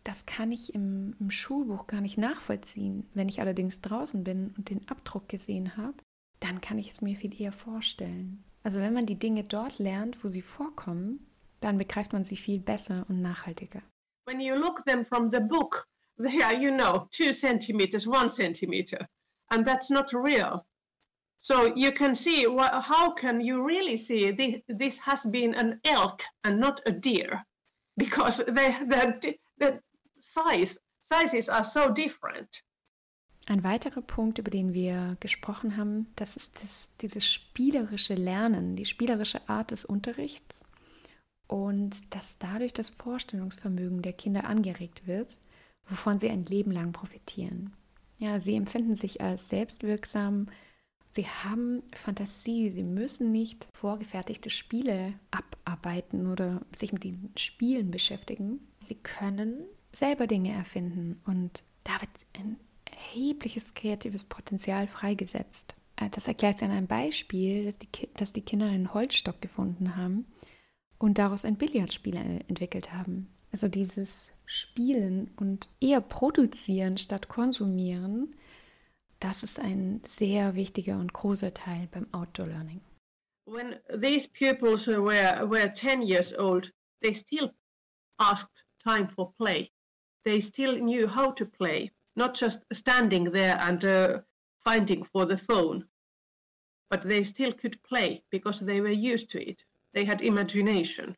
[0.04, 3.08] das kann ich im, im, Schulbuch gar nicht nachvollziehen.
[3.14, 5.98] Wenn ich allerdings draußen bin und den Abdruck gesehen habe,
[6.40, 8.44] dann kann ich es mir viel eher vorstellen.
[8.64, 11.26] Also wenn man die Dinge dort lernt, wo sie vorkommen,
[11.62, 13.82] dann begreift man sie viel besser und nachhaltiger.
[14.26, 19.08] When you look them from the book, they are, you know, two centimeters, one centimeter,
[19.50, 20.66] and that's not real.
[21.42, 26.22] So you can see how can you really see this, this has been an elk
[26.44, 27.46] and not a deer
[27.98, 29.80] because the, the, the
[30.22, 32.62] size, sizes are so different.
[33.50, 38.86] Ein weiterer Punkt, über den wir gesprochen haben, das ist das, dieses spielerische Lernen, die
[38.86, 40.68] spielerische Art des Unterrichts
[41.48, 45.36] und dass dadurch das Vorstellungsvermögen der Kinder angeregt wird,
[45.88, 47.74] wovon sie ein Leben lang profitieren.
[48.20, 50.50] Ja, sie empfinden sich als selbstwirksam,
[51.10, 58.60] sie haben Fantasie, sie müssen nicht vorgefertigte Spiele abarbeiten oder sich mit den Spielen beschäftigen.
[58.80, 62.58] Sie können selber Dinge erfinden und da wird ein
[63.00, 65.76] erhebliches kreatives Potenzial freigesetzt.
[65.96, 69.96] Äh, das erklärt sie an einem Beispiel, dass die, dass die Kinder einen Holzstock gefunden
[69.96, 70.26] haben
[70.98, 73.30] und daraus ein Billardspiel entwickelt haben.
[73.52, 78.36] Also dieses Spielen und eher produzieren statt konsumieren,
[79.20, 82.82] das ist ein sehr wichtiger und großer Teil beim Outdoor Learning.
[83.46, 87.52] When these pupils were, were 10 years old, they still
[88.18, 89.72] asked time for play.
[90.24, 94.20] They still knew how to play, not just standing there and uh,
[94.64, 95.86] finding for the phone,
[96.90, 99.64] but they still could play because they were used to it.
[99.94, 101.16] They had imagination.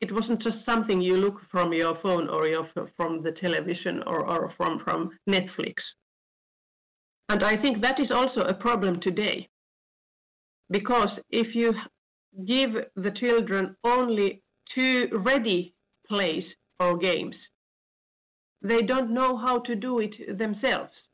[0.00, 2.64] It wasn't just something you look from your phone or your,
[2.96, 5.94] from the television or, or from, from Netflix.
[7.28, 9.48] And I think that is also a problem today.
[10.70, 11.76] Because if you
[12.44, 15.74] give the children only two ready
[16.06, 17.50] plays or games,
[18.62, 21.08] they don't know how to do it themselves.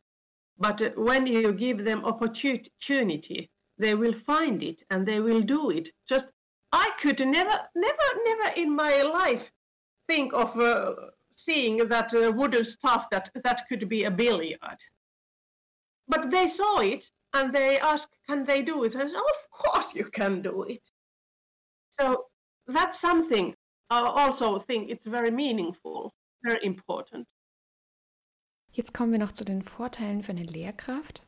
[0.59, 5.91] But when you give them opportunity, they will find it and they will do it.
[6.09, 6.27] Just
[6.73, 9.53] I could never, never, never in my life
[10.09, 10.95] think of uh,
[11.31, 14.81] seeing that uh, wooden stuff that that could be a billiard.
[16.09, 19.95] But they saw it and they asked, "Can they do it?" I said, "Of course
[19.95, 20.83] you can do it."
[21.99, 22.27] So
[22.67, 23.55] that's something
[23.91, 27.27] I also think it's very meaningful, very important.
[28.77, 31.23] Jetzt kommen wir noch zu den Vorteilen für eine Lehrkraft.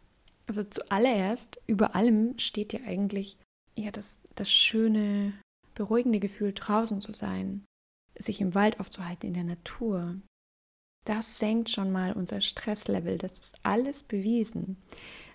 [0.46, 3.38] Also zuallererst, über allem steht ja eigentlich
[3.74, 5.32] ja, das, das schöne,
[5.74, 7.64] beruhigende Gefühl, draußen zu sein,
[8.18, 10.16] sich im Wald aufzuhalten, in der Natur.
[11.06, 13.16] Das senkt schon mal unser Stresslevel.
[13.16, 14.76] Das ist alles bewiesen.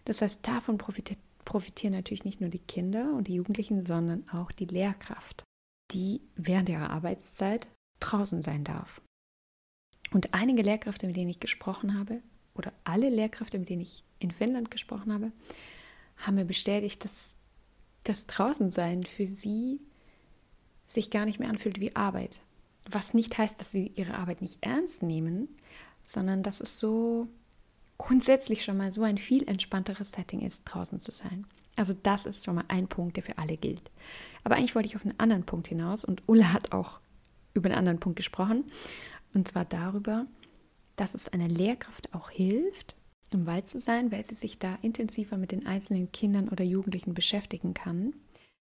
[0.05, 4.51] Das heißt, davon profitiert, profitieren natürlich nicht nur die Kinder und die Jugendlichen, sondern auch
[4.51, 5.45] die Lehrkraft,
[5.91, 7.67] die während ihrer Arbeitszeit
[7.99, 9.01] draußen sein darf.
[10.13, 12.21] Und einige Lehrkräfte, mit denen ich gesprochen habe,
[12.55, 15.31] oder alle Lehrkräfte, mit denen ich in Finnland gesprochen habe,
[16.17, 17.35] haben mir bestätigt, dass
[18.03, 19.81] das Draußensein für sie
[20.85, 22.41] sich gar nicht mehr anfühlt wie Arbeit.
[22.89, 25.47] Was nicht heißt, dass sie ihre Arbeit nicht ernst nehmen,
[26.03, 27.27] sondern dass es so
[27.97, 31.47] grundsätzlich schon mal so ein viel entspannteres Setting ist, draußen zu sein.
[31.75, 33.89] Also das ist schon mal ein Punkt, der für alle gilt.
[34.43, 36.99] Aber eigentlich wollte ich auf einen anderen Punkt hinaus und Ulla hat auch
[37.53, 38.65] über einen anderen Punkt gesprochen.
[39.33, 40.25] Und zwar darüber,
[40.95, 42.97] dass es einer Lehrkraft auch hilft,
[43.31, 47.13] im Wald zu sein, weil sie sich da intensiver mit den einzelnen Kindern oder Jugendlichen
[47.13, 48.13] beschäftigen kann,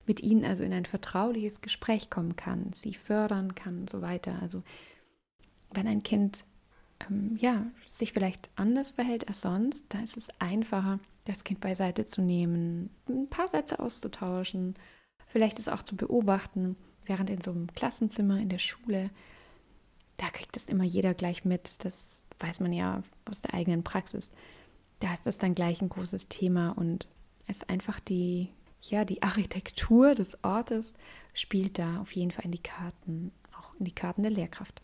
[0.06, 4.38] mit ihnen also in ein vertrauliches Gespräch kommen kann, sie fördern kann und so weiter.
[4.40, 4.62] Also
[5.72, 6.44] wenn ein Kind
[7.08, 12.06] ähm, ja, sich vielleicht anders verhält als sonst, dann ist es einfacher, das Kind beiseite
[12.06, 14.74] zu nehmen, ein paar Sätze auszutauschen,
[15.26, 19.10] vielleicht es auch zu beobachten, während in so einem Klassenzimmer in der Schule
[20.16, 21.84] da kriegt es immer jeder gleich mit.
[21.84, 24.32] Das weiß man ja aus der eigenen Praxis.
[25.00, 27.08] Da ist das dann gleich ein großes Thema und
[27.46, 28.50] es ist einfach die,
[28.82, 30.94] ja, die Architektur des Ortes
[31.34, 34.82] spielt da auf jeden Fall in die Karten, auch in die Karten der Lehrkraft.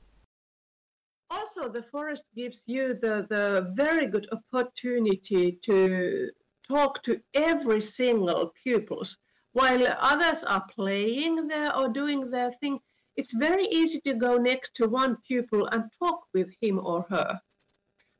[1.30, 6.30] Also the forest gives you the, the very good opportunity to
[6.66, 9.18] talk to every single pupils
[9.52, 12.80] while others are playing there or doing their thing
[13.18, 17.40] it's very easy to go next to one pupil and talk with him or her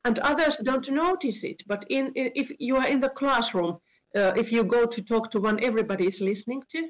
[0.05, 3.71] and others don't notice it but in, in if you are in the classroom
[4.15, 6.89] uh, if you go to talk to one everybody is listening to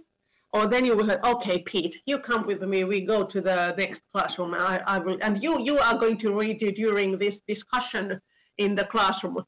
[0.52, 2.84] or then you will say, okay, Pete, you come with me.
[2.84, 4.56] We go to the next classroom.
[4.56, 8.20] I, I will, and you you are going to read it during this discussion
[8.58, 9.44] in the classroom.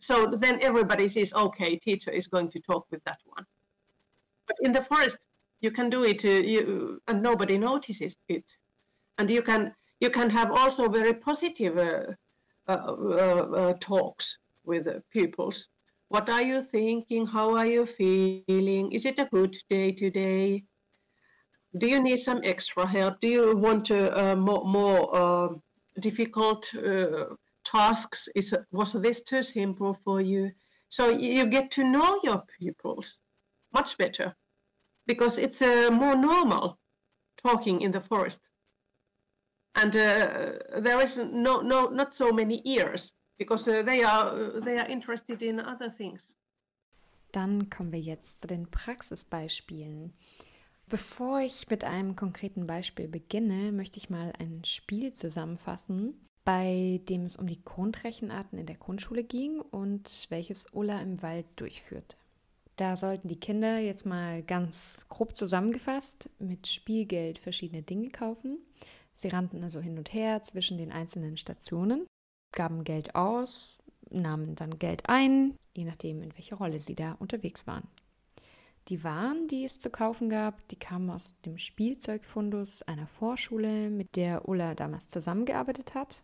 [0.00, 3.44] So then everybody says, okay, teacher is going to talk with that one.
[4.46, 5.18] But in the forest,
[5.60, 8.44] you can do it, uh, you, and nobody notices it,
[9.18, 12.12] and you can you can have also very positive uh,
[12.68, 15.68] uh, uh, talks with pupils
[16.08, 17.26] what are you thinking?
[17.26, 18.92] How are you feeling?
[18.92, 20.62] Is it a good day today?
[21.76, 23.20] Do you need some extra help?
[23.20, 25.48] Do you want uh, more, more uh,
[26.00, 26.70] difficult
[27.64, 28.28] tasks?
[28.36, 30.52] Is was this too simple for you?
[30.88, 33.18] So you get to know your pupils
[33.74, 34.34] much better
[35.06, 36.78] because it's uh, more normal
[37.42, 38.40] talking in the forest,
[39.74, 44.78] and uh, there is no no not so many ears because uh, they are they
[44.78, 46.34] are interested in other things.
[47.32, 50.14] Dann kommen wir jetzt zu den Praxisbeispielen.
[50.88, 56.14] Bevor ich mit einem konkreten Beispiel beginne, möchte ich mal ein Spiel zusammenfassen,
[56.44, 61.46] bei dem es um die Grundrechenarten in der Grundschule ging und welches Ulla im Wald
[61.56, 62.16] durchführte.
[62.76, 68.58] Da sollten die Kinder jetzt mal ganz grob zusammengefasst mit Spielgeld verschiedene Dinge kaufen.
[69.14, 72.06] Sie rannten also hin und her zwischen den einzelnen Stationen
[72.52, 77.66] gaben Geld aus, nahmen dann Geld ein, je nachdem, in welcher Rolle sie da unterwegs
[77.66, 77.86] waren.
[78.88, 84.16] Die Waren, die es zu kaufen gab, die kamen aus dem Spielzeugfundus einer Vorschule, mit
[84.16, 86.22] der Ulla damals zusammengearbeitet hat.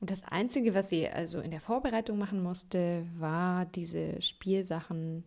[0.00, 5.24] Und das Einzige, was sie also in der Vorbereitung machen musste, war diese Spielsachen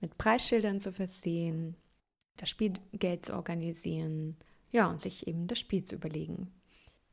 [0.00, 1.76] mit Preisschildern zu versehen,
[2.36, 4.36] das Spielgeld zu organisieren,
[4.70, 6.52] ja, und sich eben das Spiel zu überlegen.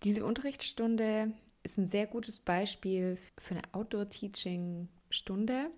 [0.04, 5.72] Diese Unterrichtsstunde ist ein sehr gutes Beispiel für eine Outdoor-Teaching-Stunde,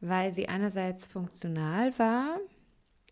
[0.00, 2.38] weil sie einerseits funktional war,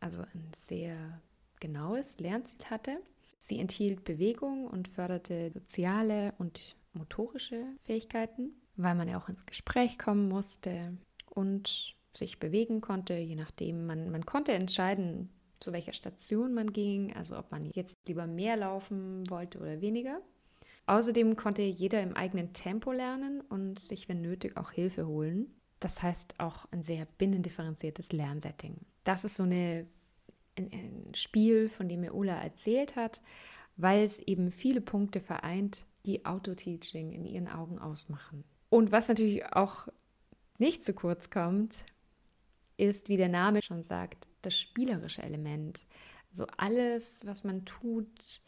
[0.00, 1.20] also ein sehr
[1.58, 3.00] genaues Lernziel hatte.
[3.38, 9.98] Sie enthielt Bewegung und förderte soziale und motorische Fähigkeiten, weil man ja auch ins Gespräch
[9.98, 10.96] kommen musste
[11.30, 13.86] und sich bewegen konnte, je nachdem.
[13.86, 18.56] Man, man konnte entscheiden, zu welcher Station man ging, also ob man jetzt lieber mehr
[18.56, 20.20] laufen wollte oder weniger.
[20.86, 25.52] Außerdem konnte jeder im eigenen Tempo lernen und sich, wenn nötig, auch Hilfe holen.
[25.80, 28.76] Das heißt auch ein sehr binnendifferenziertes Lernsetting.
[29.04, 29.86] Das ist so eine,
[30.56, 33.20] ein, ein Spiel, von dem mir Ulla erzählt hat,
[33.76, 38.44] weil es eben viele Punkte vereint, die Auto-Teaching in ihren Augen ausmachen.
[38.70, 39.88] Und was natürlich auch
[40.58, 41.84] nicht zu kurz kommt,
[42.76, 45.86] ist, wie der Name schon sagt, das spielerische Element.
[46.30, 48.40] So alles, was man tut,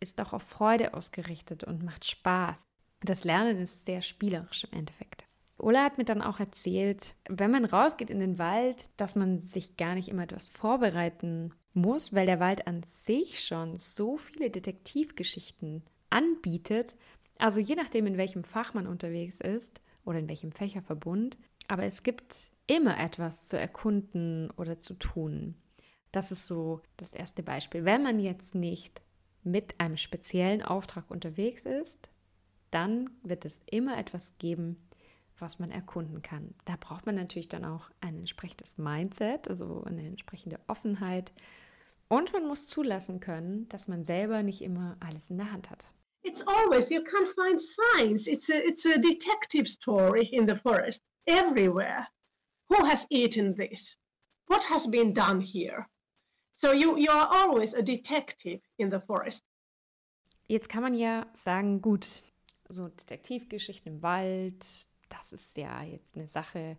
[0.00, 2.62] ist auch auf Freude ausgerichtet und macht Spaß.
[3.00, 5.24] Das Lernen ist sehr spielerisch im Endeffekt.
[5.58, 9.76] Ola hat mir dann auch erzählt, wenn man rausgeht in den Wald, dass man sich
[9.76, 15.82] gar nicht immer etwas vorbereiten muss, weil der Wald an sich schon so viele Detektivgeschichten
[16.08, 16.96] anbietet.
[17.38, 21.38] Also je nachdem, in welchem Fach man unterwegs ist oder in welchem Fächerverbund.
[21.68, 25.56] Aber es gibt immer etwas zu erkunden oder zu tun.
[26.12, 27.84] Das ist so das erste Beispiel.
[27.84, 29.02] Wenn man jetzt nicht
[29.42, 32.10] mit einem speziellen Auftrag unterwegs ist,
[32.70, 34.76] dann wird es immer etwas geben,
[35.36, 36.54] was man erkunden kann.
[36.64, 41.32] Da braucht man natürlich dann auch ein entsprechendes Mindset, also eine entsprechende Offenheit.
[42.06, 45.92] Und man muss zulassen können, dass man selber nicht immer alles in der Hand hat.
[46.22, 48.28] It's always, you can't find signs.
[48.28, 52.06] It's a, it's a detective story in the forest, everywhere.
[52.70, 53.96] Who has eaten this?
[54.46, 55.88] What has been done here?
[56.52, 59.42] So you, you are always a detective in the forest.
[60.46, 62.22] Jetzt kann man ja sagen, gut,
[62.68, 66.76] so Detektivgeschichten im Wald, das ist ja jetzt eine Sache,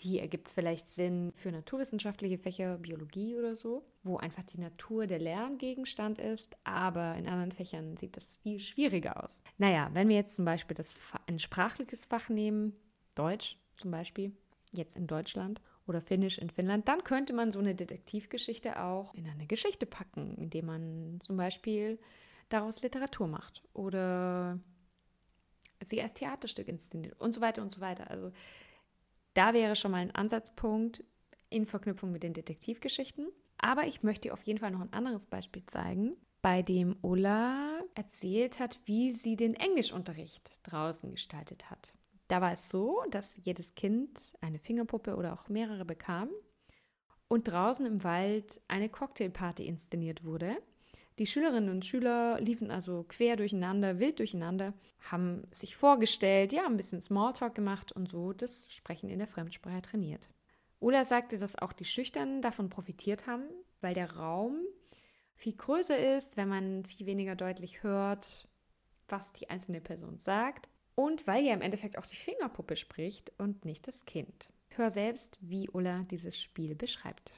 [0.00, 5.18] die ergibt vielleicht Sinn für naturwissenschaftliche Fächer, Biologie oder so, wo einfach die Natur der
[5.18, 9.42] Lerngegenstand ist, aber in anderen Fächern sieht das viel schwieriger aus.
[9.56, 10.94] Naja, wenn wir jetzt zum Beispiel das,
[11.26, 12.74] ein sprachliches Fach nehmen,
[13.14, 14.32] Deutsch zum Beispiel,
[14.74, 19.26] jetzt in Deutschland, oder Finnisch in Finnland, dann könnte man so eine Detektivgeschichte auch in
[19.26, 21.98] eine Geschichte packen, indem man zum Beispiel
[22.50, 24.60] daraus Literatur macht oder
[25.80, 28.10] sie als Theaterstück inszeniert und so weiter und so weiter.
[28.10, 28.32] Also
[29.34, 31.04] da wäre schon mal ein Ansatzpunkt
[31.50, 33.28] in Verknüpfung mit den Detektivgeschichten.
[33.58, 38.60] Aber ich möchte auf jeden Fall noch ein anderes Beispiel zeigen, bei dem Ulla erzählt
[38.60, 41.92] hat, wie sie den Englischunterricht draußen gestaltet hat.
[42.28, 46.28] Da war es so, dass jedes Kind eine Fingerpuppe oder auch mehrere bekam
[47.26, 50.56] und draußen im Wald eine Cocktailparty inszeniert wurde.
[51.18, 54.74] Die Schülerinnen und Schüler liefen also quer durcheinander, wild durcheinander,
[55.10, 59.82] haben sich vorgestellt, ja, ein bisschen Smalltalk gemacht und so das Sprechen in der Fremdsprache
[59.82, 60.28] trainiert.
[60.80, 63.44] Ulla sagte, dass auch die Schüchternen davon profitiert haben,
[63.80, 64.60] weil der Raum
[65.34, 68.46] viel größer ist, wenn man viel weniger deutlich hört,
[69.08, 73.64] was die einzelne Person sagt und weil ja im Endeffekt auch die Fingerpuppe spricht und
[73.64, 74.52] nicht das Kind.
[74.70, 77.34] Hör selbst, wie Ulla dieses Spiel beschreibt.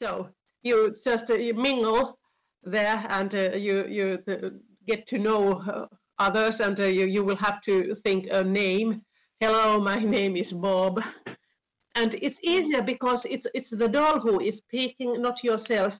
[0.00, 0.28] So,
[0.62, 2.18] you just uh, you mingle
[2.64, 4.50] there and uh, you you uh,
[4.84, 5.86] get to know uh,
[6.18, 9.00] others and uh, you you will have to think a name.
[9.38, 11.00] Hello, my name is Bob.
[11.94, 15.96] And it's easier because it's it's the doll who is speaking, not yourself.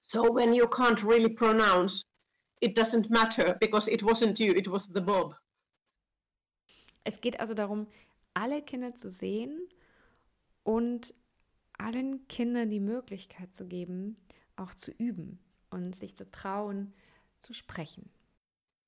[0.00, 2.04] So when you can't really pronounce,
[2.60, 5.34] it doesn't matter because it wasn't you, it was the Bob.
[7.04, 7.86] Es geht also darum,
[8.32, 9.68] alle Kinder zu sehen
[10.62, 11.14] und
[11.78, 14.16] allen Kindern die Möglichkeit zu geben,
[14.56, 15.38] auch zu üben
[15.70, 16.94] und sich zu trauen,
[17.38, 18.10] zu sprechen.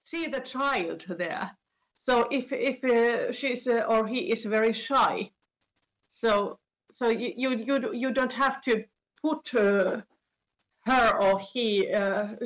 [0.05, 1.51] See the child there.
[1.93, 5.33] So if if uh, she's uh, or he is very shy,
[6.09, 6.59] so
[6.93, 8.85] so you you you, don't have to
[9.21, 10.03] put uh,
[10.85, 12.37] her or he uh,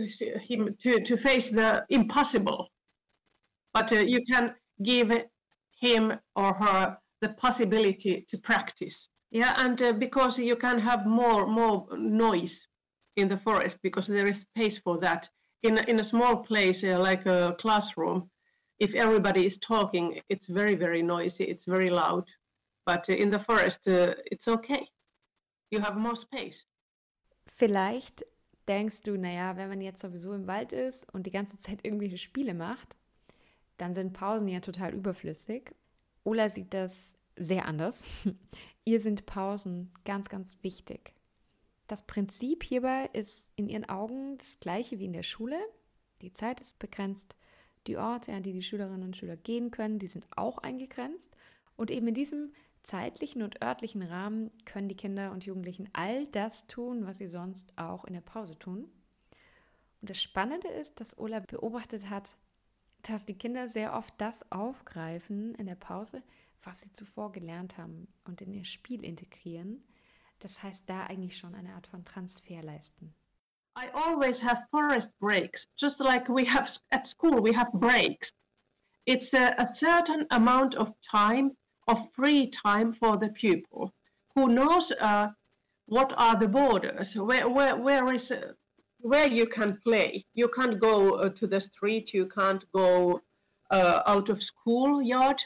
[0.40, 2.70] him to to face the impossible,
[3.74, 5.10] but uh, you can give
[5.80, 9.08] him or her the possibility to practice.
[9.30, 12.66] Yeah, and uh, because you can have more more noise
[13.16, 15.28] in the forest because there is space for that.
[15.62, 18.30] In in a small place uh, like a classroom,
[18.78, 21.44] if everybody is talking, it's very very noisy.
[21.44, 22.24] It's very loud.
[22.86, 24.88] But uh, in the forest, uh, it's okay.
[25.70, 26.66] You have more space.
[27.46, 28.24] Vielleicht
[28.66, 32.18] denkst du, naja, wenn man jetzt sowieso im Wald ist und die ganze Zeit irgendwelche
[32.18, 32.96] Spiele macht,
[33.80, 35.74] dann sind Pausen ja total überflüssig.
[36.24, 38.06] Ola sieht das sehr anders.
[38.84, 41.14] Ihr sind Pausen ganz, ganz wichtig.
[41.86, 45.58] Das Prinzip hierbei ist in ihren Augen das gleiche wie in der Schule.
[46.20, 47.36] Die Zeit ist begrenzt.
[47.86, 51.34] Die Orte, an die die Schülerinnen und Schüler gehen können, die sind auch eingegrenzt.
[51.76, 56.66] Und eben in diesem zeitlichen und örtlichen Rahmen können die Kinder und Jugendlichen all das
[56.66, 58.90] tun, was sie sonst auch in der Pause tun.
[60.02, 62.36] Und das Spannende ist, dass Ola beobachtet hat,
[63.02, 66.22] dass die Kinder sehr oft das aufgreifen in der Pause,
[66.62, 69.82] was sie zuvor gelernt haben und in ihr Spiel integrieren.
[70.40, 73.14] Das heißt, da eigentlich schon eine Art von Transfer leisten.
[73.76, 78.32] I always have forest breaks, just like we have at school, we have breaks.
[79.06, 83.92] It's a, a certain amount of time, of free time for the pupil
[84.34, 85.28] who knows uh,
[85.86, 88.52] what are the borders, where, where, where is uh,
[89.02, 90.24] where you can play.
[90.34, 93.22] You can't go uh, to the street, you can't go
[93.70, 95.42] uh, out of school yard.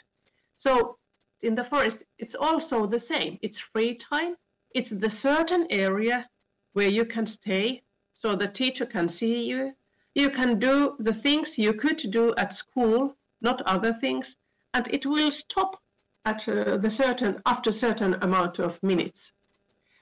[0.55, 0.99] So
[1.43, 3.39] in the forest, it's also the same.
[3.43, 4.37] It's free time.
[4.75, 6.29] It's the certain area
[6.73, 9.75] where you can stay so the teacher can see you.
[10.15, 14.37] You can do the things you could do at school, not other things,
[14.73, 15.81] and it will stop
[16.25, 19.33] at uh, the certain after certain amount of minutes.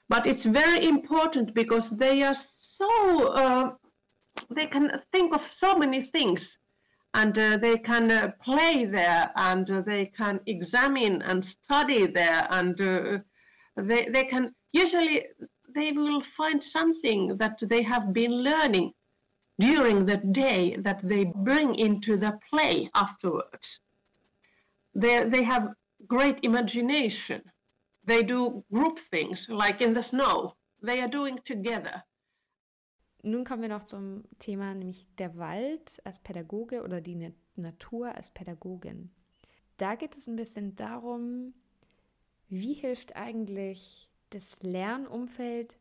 [0.07, 2.35] But it's very important because they are
[2.77, 3.71] so uh,
[4.49, 6.57] they can think of so many things
[7.13, 12.47] and uh, they can uh, play there and uh, they can examine and study there
[12.49, 13.19] and uh,
[13.77, 15.23] they, they can usually
[15.75, 18.91] they will find something that they have been learning
[19.59, 23.79] during the day that they bring into the play afterwards.
[24.95, 25.73] They, they have
[26.07, 27.41] great imagination.
[28.03, 30.55] They do group things like in the snow.
[30.81, 32.03] They are doing together
[33.25, 38.31] Nun kommen wir noch zum Thema, nämlich der Wald als Pädagoge oder die Natur als
[38.31, 39.11] Pädagogin.
[39.77, 41.53] Da geht es ein bisschen darum,
[42.49, 45.77] wie hilft eigentlich das Lernumfeld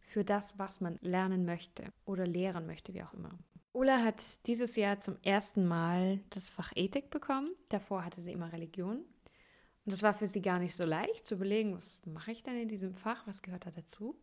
[0.00, 3.38] für das, was man lernen möchte oder lehren möchte, wie auch immer.
[3.74, 7.54] Ola hat dieses Jahr zum ersten Mal das Fach Ethik bekommen.
[7.68, 9.04] Davor hatte sie immer Religion.
[9.84, 12.56] Und es war für sie gar nicht so leicht zu überlegen, was mache ich denn
[12.56, 14.16] in diesem Fach, was gehört da dazu.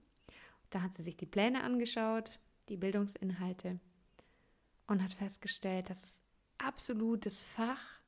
[0.69, 2.39] Da hat sie sich die Pläne angeschaut,
[2.69, 3.79] die Bildungsinhalte
[4.87, 6.21] und hat festgestellt, dass es
[6.57, 8.01] absolut das Fach,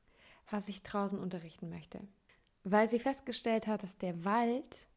[0.48, 2.00] was ich draußen unterrichten möchte.
[2.64, 4.88] Weil sie festgestellt hat, dass der Wald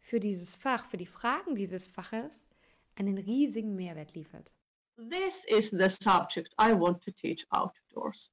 [0.00, 2.48] für dieses Fach, für die Fragen dieses Faches
[2.96, 4.52] einen riesigen Mehrwert liefert.
[4.96, 8.30] This is the subject I want to teach outdoors.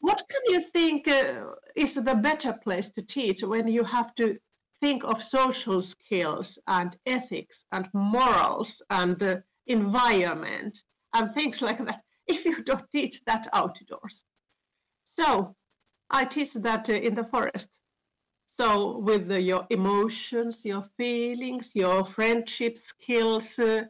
[0.00, 4.38] What can you think uh, is the better place to teach when you have to
[4.80, 9.36] think of social skills and ethics and morals and uh,
[9.68, 10.82] environment
[11.14, 14.22] and things like that if you don't teach that outdoors.
[15.18, 15.56] So
[16.10, 17.68] I teach that uh, in the forest.
[18.58, 23.84] So with the, your emotions, your feelings, your friendship skills, uh,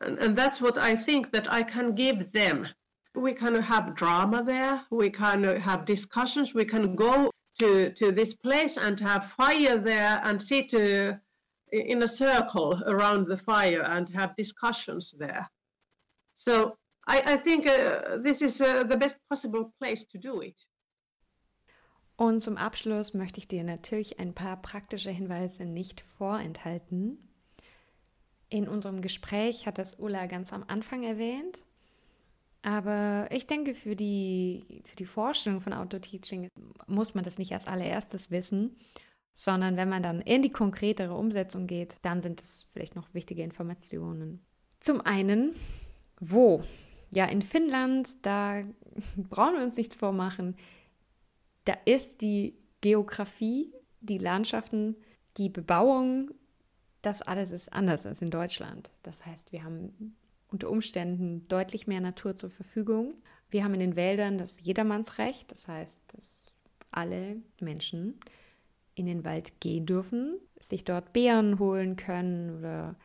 [0.00, 2.68] and, and that's what I think that I can give them.
[3.14, 4.84] We can have drama there.
[4.90, 6.54] We can have discussions.
[6.54, 11.14] We can go to, to this place and have fire there and sit uh,
[11.72, 15.48] in a circle around the fire and have discussions there.
[16.34, 20.56] So I, I think uh, this is uh, the best possible place to do it.
[22.16, 27.16] Und zum Abschluss möchte ich dir natürlich ein paar praktische Hinweise nicht vorenthalten.
[28.50, 31.64] In unserem Gespräch hat das Ulla ganz am Anfang erwähnt.
[32.62, 36.48] Aber ich denke, für die, für die Vorstellung von Outdoor-Teaching
[36.86, 38.76] muss man das nicht als allererstes wissen,
[39.40, 43.42] sondern wenn man dann in die konkretere Umsetzung geht, dann sind es vielleicht noch wichtige
[43.42, 44.44] Informationen.
[44.80, 45.54] Zum einen,
[46.20, 46.62] wo?
[47.14, 48.62] Ja, in Finnland, da
[49.16, 50.56] brauchen wir uns nichts vormachen.
[51.64, 54.94] Da ist die Geografie, die Landschaften,
[55.38, 56.32] die Bebauung,
[57.00, 58.90] das alles ist anders als in Deutschland.
[59.02, 60.16] Das heißt, wir haben
[60.48, 63.14] unter Umständen deutlich mehr Natur zur Verfügung.
[63.48, 66.44] Wir haben in den Wäldern das Jedermannsrecht, das heißt, dass
[66.90, 68.20] alle Menschen
[69.00, 72.96] in den Wald gehen dürfen, sich dort Beeren holen können oder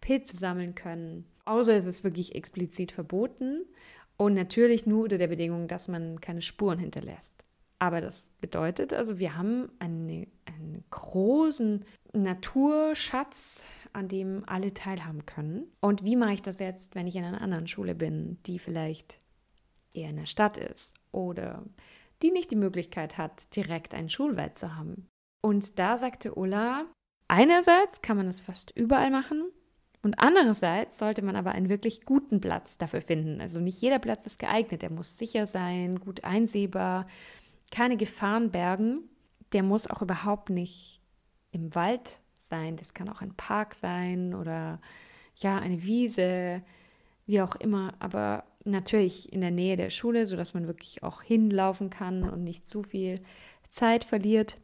[0.00, 1.26] Pilze sammeln können.
[1.44, 3.64] Außer es ist wirklich explizit verboten
[4.16, 7.44] und natürlich nur unter der Bedingung, dass man keine Spuren hinterlässt.
[7.78, 15.70] Aber das bedeutet also, wir haben eine, einen großen Naturschatz, an dem alle teilhaben können.
[15.80, 19.20] Und wie mache ich das jetzt, wenn ich in einer anderen Schule bin, die vielleicht
[19.94, 21.64] eher in der Stadt ist oder
[22.22, 25.08] die nicht die Möglichkeit hat, direkt einen Schulwald zu haben?
[25.40, 26.86] Und da sagte Ulla,
[27.28, 29.50] einerseits kann man es fast überall machen
[30.02, 33.40] und andererseits sollte man aber einen wirklich guten Platz dafür finden.
[33.40, 37.06] Also nicht jeder Platz ist geeignet, der muss sicher sein, gut einsehbar,
[37.70, 39.08] keine Gefahren bergen.
[39.52, 41.00] Der muss auch überhaupt nicht
[41.50, 42.76] im Wald sein.
[42.76, 44.80] Das kann auch ein Park sein oder
[45.36, 46.62] ja, eine Wiese,
[47.26, 47.94] wie auch immer.
[47.98, 52.68] Aber natürlich in der Nähe der Schule, sodass man wirklich auch hinlaufen kann und nicht
[52.68, 53.20] zu viel
[53.70, 54.58] Zeit verliert.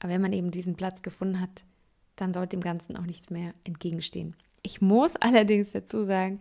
[0.00, 1.64] Aber wenn man eben diesen Platz gefunden hat,
[2.16, 4.34] dann sollte dem Ganzen auch nichts mehr entgegenstehen.
[4.62, 6.40] Ich muss allerdings dazu sagen,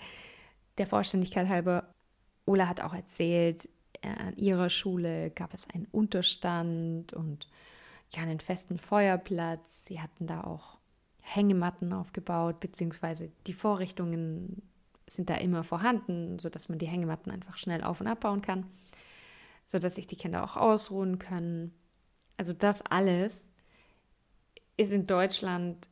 [0.78, 1.93] der Vollständigkeit halber,
[2.45, 3.70] Ola hat auch erzählt,
[4.01, 7.47] an ihrer Schule gab es einen Unterstand und
[8.12, 9.86] ja, einen festen Feuerplatz.
[9.86, 10.78] Sie hatten da auch
[11.20, 14.62] Hängematten aufgebaut, beziehungsweise die Vorrichtungen
[15.05, 18.66] sind da immer vorhanden, sodass man die Hängematten einfach schnell auf- und abbauen kann,
[19.66, 21.74] sodass sich die Kinder auch ausruhen können.
[22.38, 23.49] Also das alles
[24.80, 25.90] ist in Deutschland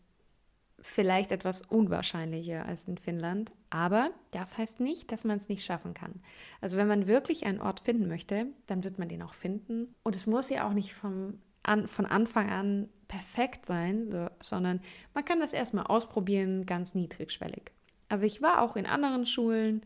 [0.79, 5.93] vielleicht etwas unwahrscheinlicher als in Finnland, aber das heißt nicht, dass man es nicht schaffen
[5.93, 6.21] kann.
[6.61, 9.93] Also wenn man wirklich einen Ort finden möchte, dann wird man den auch finden.
[10.03, 14.79] Und es muss ja auch nicht vom, an, von Anfang an perfekt sein, so, sondern
[15.13, 17.71] man kann das erstmal ausprobieren, ganz niedrigschwellig.
[18.07, 19.81] Also ich war auch in anderen Schulen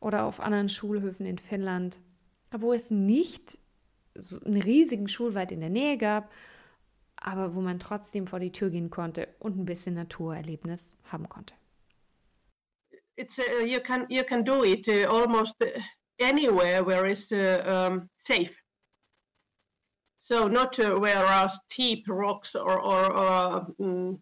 [0.00, 2.00] oder auf anderen Schulhöfen in Finnland,
[2.50, 3.58] wo es nicht
[4.16, 6.32] so einen riesigen Schulwald in der Nähe gab
[7.24, 11.54] aber wo man trotzdem vor die Tür gehen konnte und ein bisschen Naturerlebnis haben konnte.
[13.16, 15.80] It's uh, you can you can do it uh, almost uh,
[16.20, 18.54] anywhere where it's uh, um, safe.
[20.18, 24.18] So not uh, where are steep rocks or or, or um,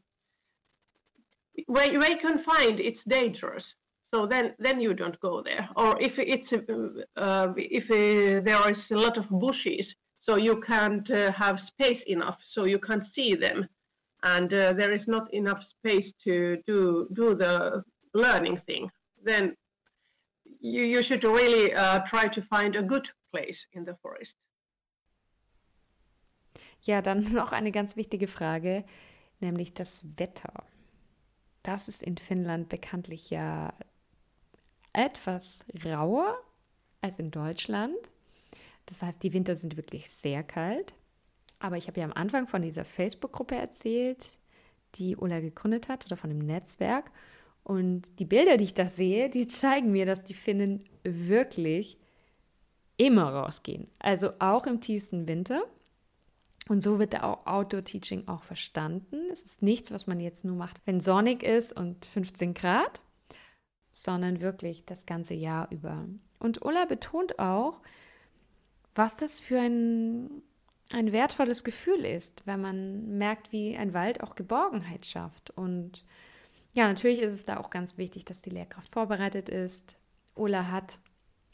[1.67, 3.75] where, where you can find it's dangerous.
[4.05, 5.69] So then then you don't go there.
[5.75, 11.33] Or if it's uh, if there is a lot of bushes, so you can't uh,
[11.33, 13.69] have space enough so you can't see them.
[14.23, 17.83] And uh, there is not enough space to do do the
[18.15, 18.91] learning thing.
[19.25, 19.57] Then
[20.61, 24.37] you, you should really uh, try to find a good place in the forest.
[26.83, 28.85] Ja dann noch eine ganz wichtige frage
[29.41, 30.53] nämlich das wetter.
[31.65, 33.73] Das ist in Finnland bekanntlich ja
[34.93, 36.39] etwas rauer
[37.01, 37.97] als in Deutschland
[38.87, 40.95] das heißt, die Winter sind wirklich sehr kalt.
[41.59, 44.27] Aber ich habe ja am Anfang von dieser Facebook-Gruppe erzählt,
[44.97, 47.11] die Ulla gegründet hat oder von dem Netzwerk.
[47.65, 51.97] Und die Bilder, die ich da sehe, die zeigen mir, dass die Finnen wirklich
[52.97, 53.89] immer rausgehen.
[53.99, 55.63] Also auch im tiefsten Winter.
[56.69, 59.29] Und so wird der Outdoor-Teaching auch verstanden.
[59.33, 63.01] Es ist nichts, was man jetzt nur macht, wenn sonnig ist und 15 Grad,
[63.93, 66.07] sondern wirklich das ganze Jahr über.
[66.39, 67.81] Und Ulla betont auch,
[68.95, 70.43] was das für ein,
[70.93, 75.51] ein wertvolles Gefühl ist, wenn man merkt, wie ein Wald auch Geborgenheit schafft.
[75.51, 76.05] Und
[76.75, 79.97] ja, natürlich ist es da auch ganz wichtig, dass die Lehrkraft vorbereitet ist
[80.35, 80.99] Ulla hat.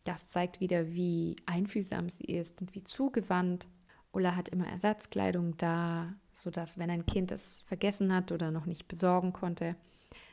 [0.05, 3.68] Das zeigt wieder, wie einfühlsam sie ist und wie zugewandt.
[4.12, 8.89] Ulla hat immer Ersatzkleidung da, sodass, wenn ein Kind es vergessen hat oder noch nicht
[8.89, 9.76] besorgen konnte,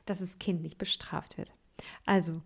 [0.05, 1.53] dass das Kind nicht bestraft wird.
[2.05, 2.41] Also,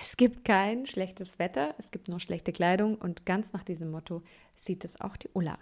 [0.00, 4.22] es gibt kein schlechtes Wetter, es gibt nur schlechte Kleidung und ganz nach diesem Motto
[4.54, 5.58] sieht es auch die Ulla.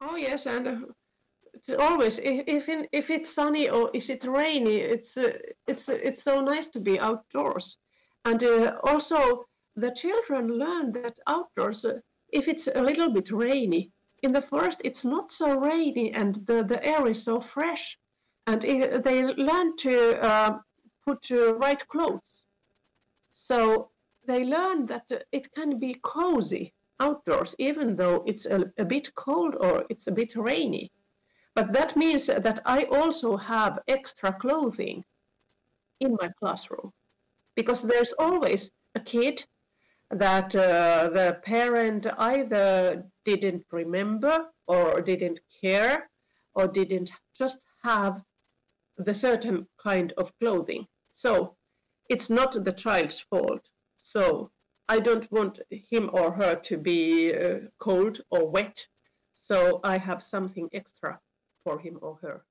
[0.00, 5.32] Oh yes, and uh, always if if it's sunny or is it rainy, it's uh,
[5.66, 7.78] it's uh, it's so nice to be outdoors,
[8.24, 11.98] and uh, also the children learn that outdoors, uh,
[12.32, 13.90] if it's a little bit rainy,
[14.22, 17.98] in the forest it's not so rainy and the the air is so fresh,
[18.46, 20.58] and they learn to uh,
[21.04, 22.31] put right clothes
[23.52, 23.90] so
[24.26, 29.54] they learn that it can be cozy outdoors, even though it's a, a bit cold
[29.60, 30.90] or it's a bit rainy.
[31.54, 35.04] But that means that I also have extra clothing
[36.00, 36.92] in my classroom
[37.54, 39.44] because there's always a kid
[40.10, 46.08] that uh, the parent either didn't remember or didn't care
[46.54, 48.22] or didn't just have
[48.96, 50.86] the certain kind of clothing.
[51.14, 51.56] So
[52.12, 53.70] it's not the child's fault.
[53.96, 54.50] So
[54.88, 58.86] I don't want him or her to be uh, cold or wet.
[59.40, 61.18] So I have something extra
[61.64, 62.44] for him or her.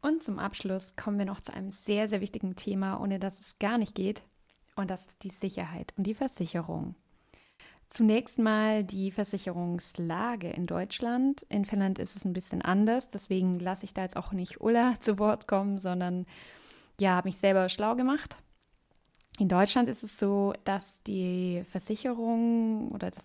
[0.00, 3.60] Und zum Abschluss kommen wir noch zu einem sehr, sehr wichtigen Thema, ohne dass es
[3.60, 4.22] gar nicht geht.
[4.74, 6.96] Und das ist die Sicherheit und die Versicherung.
[7.88, 11.42] Zunächst mal die Versicherungslage in Deutschland.
[11.50, 14.94] In Finnland ist es ein bisschen anders, deswegen lasse ich da jetzt auch nicht Ulla
[15.00, 16.26] zu Wort kommen, sondern
[17.00, 18.36] ja, habe mich selber schlau gemacht.
[19.38, 23.24] In Deutschland ist es so, dass die Versicherung oder das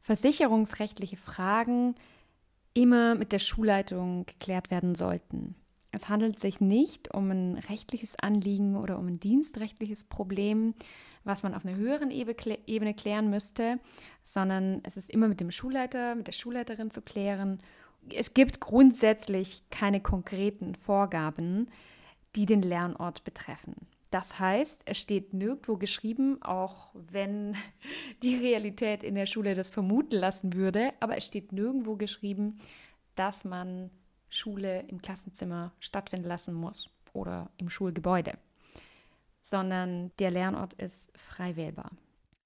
[0.00, 1.94] versicherungsrechtliche Fragen
[2.74, 5.54] immer mit der Schulleitung geklärt werden sollten.
[5.90, 10.74] Es handelt sich nicht um ein rechtliches Anliegen oder um ein dienstrechtliches Problem,
[11.24, 13.78] was man auf einer höheren Ebene klären müsste,
[14.22, 17.58] sondern es ist immer mit dem Schulleiter, mit der Schulleiterin zu klären.
[18.14, 21.68] Es gibt grundsätzlich keine konkreten Vorgaben,
[22.34, 23.74] die den Lernort betreffen.
[24.10, 27.56] Das heißt, es steht nirgendwo geschrieben, auch wenn
[28.22, 32.58] die Realität in der Schule das vermuten lassen würde, aber es steht nirgendwo geschrieben,
[33.14, 33.90] dass man
[34.30, 38.34] Schule im Klassenzimmer stattfinden lassen muss oder im Schulgebäude,
[39.42, 41.90] sondern der Lernort ist frei wählbar.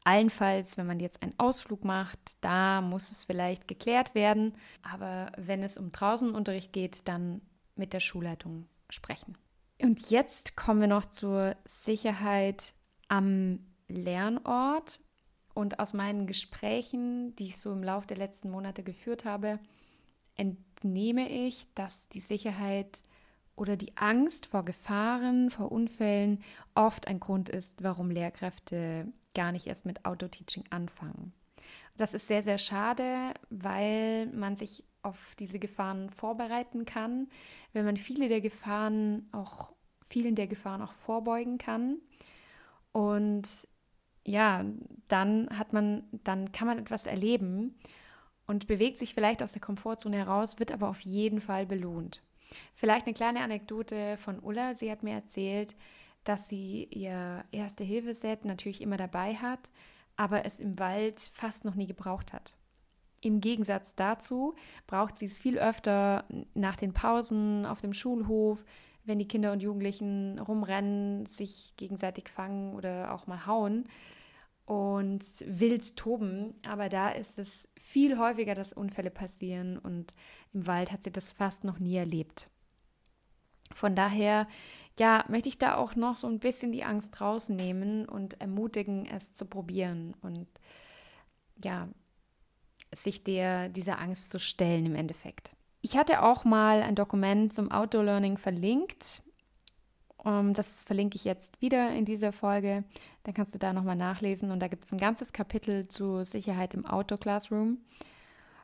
[0.05, 5.63] Allenfalls, wenn man jetzt einen Ausflug macht, da muss es vielleicht geklärt werden, aber wenn
[5.63, 7.41] es um Draußenunterricht geht, dann
[7.77, 9.37] mit der Schulleitung sprechen.
[9.83, 12.75] Und jetzt kommen wir noch zur Sicherheit
[13.09, 13.59] am
[13.89, 15.01] Lernort.
[15.55, 19.59] Und aus meinen Gesprächen, die ich so im Laufe der letzten Monate geführt habe,
[20.35, 23.03] entnehme ich, dass die Sicherheit
[23.55, 26.43] oder die Angst vor Gefahren, vor Unfällen
[26.75, 31.35] oft ein Grund ist, warum Lehrkräfte gar nicht erst mit Autoteaching anfangen.
[31.97, 37.29] Das ist sehr, sehr schade, weil man sich auf diese Gefahren vorbereiten kann,
[37.73, 39.72] wenn man viele der Gefahren auch,
[40.03, 41.99] vielen der Gefahren auch vorbeugen kann.
[42.93, 43.49] Und
[44.25, 44.65] ja,
[45.09, 47.75] dann hat man, dann kann man etwas erleben
[48.47, 52.23] und bewegt sich vielleicht aus der Komfortzone heraus, wird aber auf jeden Fall belohnt.
[52.75, 54.75] Vielleicht eine kleine Anekdote von Ulla.
[54.75, 55.75] Sie hat mir erzählt,
[56.25, 59.71] dass sie ihr Erste-Hilfe-Set natürlich immer dabei hat,
[60.17, 62.57] aber es im Wald fast noch nie gebraucht hat.
[63.21, 64.55] Im Gegensatz dazu
[64.87, 66.25] braucht sie es viel öfter
[66.55, 68.65] nach den Pausen auf dem Schulhof,
[69.05, 73.89] wenn die Kinder und Jugendlichen rumrennen, sich gegenseitig fangen oder auch mal hauen
[74.65, 76.55] und wild toben.
[76.67, 80.15] Aber da ist es viel häufiger, dass Unfälle passieren und
[80.53, 82.49] im Wald hat sie das fast noch nie erlebt.
[83.75, 84.47] Von daher,
[84.99, 89.35] ja, möchte ich da auch noch so ein bisschen die Angst rausnehmen und ermutigen, es
[89.35, 90.47] zu probieren und
[91.65, 91.89] ja,
[92.95, 95.57] sich der, dieser Angst zu stellen im Endeffekt.
[95.85, 99.21] Ich hatte auch mal ein Dokument zum Outdoor Learning verlinkt.
[100.25, 102.85] Ähm, das verlinke ich jetzt wieder in dieser Folge.
[103.25, 104.53] Dann kannst du da nochmal nachlesen.
[104.53, 107.79] Und da gibt es ein ganzes Kapitel zu Sicherheit im Outdoor Classroom.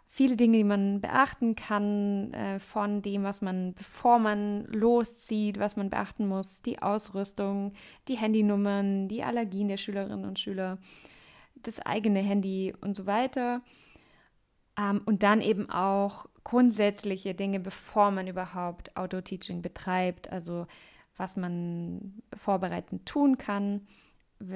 [0.06, 5.76] Viele Dinge, die man beachten kann, äh, von dem, was man, bevor man loszieht, was
[5.76, 7.72] man beachten muss, die Ausrüstung,
[8.06, 10.78] die Handynummern, die Allergien der Schülerinnen und Schüler,
[11.56, 13.60] das eigene Handy und so weiter.
[14.78, 20.66] Ähm, und dann eben auch grundsätzliche Dinge, bevor man überhaupt Auto-Teaching betreibt, also
[21.14, 23.86] was man vorbereitend tun kann,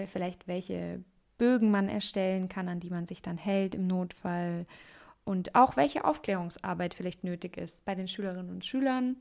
[0.07, 1.05] vielleicht welche
[1.36, 4.66] Bögen man erstellen kann, an die man sich dann hält im Notfall
[5.24, 9.16] und auch welche Aufklärungsarbeit vielleicht nötig ist bei den Schülerinnen und Schülern,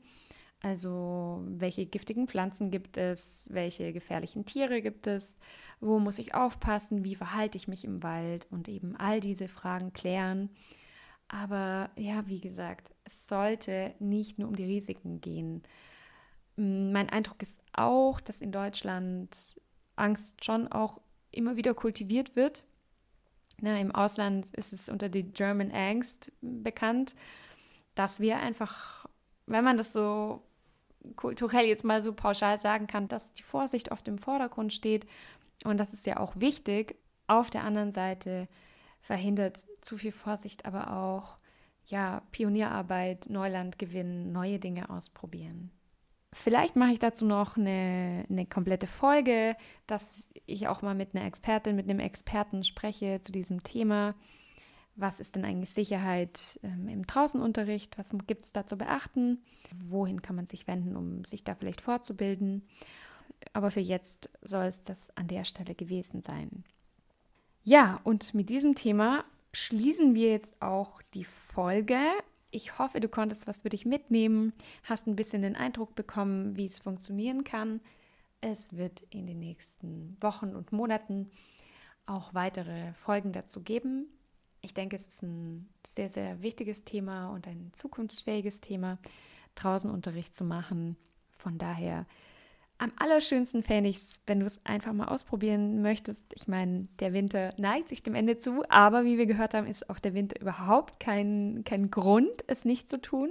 [0.62, 5.38] Also welche giftigen Pflanzen gibt es, welche gefährlichen Tiere gibt es,
[5.80, 9.92] wo muss ich aufpassen, wie verhalte ich mich im Wald und eben all diese Fragen
[9.92, 10.50] klären.
[11.32, 15.62] Aber ja, wie gesagt, es sollte nicht nur um die Risiken gehen.
[16.56, 19.58] Mein Eindruck ist auch, dass in Deutschland
[19.96, 22.64] Angst schon auch immer wieder kultiviert wird.
[23.62, 27.14] Na, Im Ausland ist es unter die German Angst bekannt,
[27.94, 29.06] dass wir einfach,
[29.46, 30.42] wenn man das so
[31.16, 35.06] kulturell jetzt mal so pauschal sagen kann, dass die Vorsicht oft im Vordergrund steht.
[35.64, 36.96] Und das ist ja auch wichtig.
[37.26, 38.48] Auf der anderen Seite
[39.02, 41.36] verhindert zu viel Vorsicht aber auch
[41.84, 45.70] ja, Pionierarbeit, Neuland gewinnen, neue Dinge ausprobieren.
[46.32, 51.26] Vielleicht mache ich dazu noch eine, eine komplette Folge, dass ich auch mal mit einer
[51.26, 54.14] Expertin, mit einem Experten spreche zu diesem Thema
[54.94, 59.42] was ist denn eigentlich Sicherheit ähm, im Draußenunterricht, was gibt es da zu beachten,
[59.88, 62.68] wohin kann man sich wenden, um sich da vielleicht fortzubilden.
[63.52, 66.64] Aber für jetzt soll es das an der Stelle gewesen sein.
[67.64, 71.98] Ja, und mit diesem Thema schließen wir jetzt auch die Folge.
[72.50, 74.52] Ich hoffe, du konntest was für dich mitnehmen,
[74.84, 77.80] hast ein bisschen den Eindruck bekommen, wie es funktionieren kann.
[78.40, 81.30] Es wird in den nächsten Wochen und Monaten
[82.06, 84.08] auch weitere Folgen dazu geben
[84.62, 88.98] ich denke, es ist ein sehr, sehr wichtiges Thema und ein zukunftsfähiges Thema,
[89.56, 90.96] draußen Unterricht zu machen.
[91.32, 92.06] Von daher
[92.82, 96.20] am allerschönsten fände ich es, wenn du es einfach mal ausprobieren möchtest.
[96.34, 99.88] Ich meine, der Winter neigt sich dem Ende zu, aber wie wir gehört haben, ist
[99.88, 103.30] auch der Winter überhaupt kein, kein Grund, es nicht zu tun.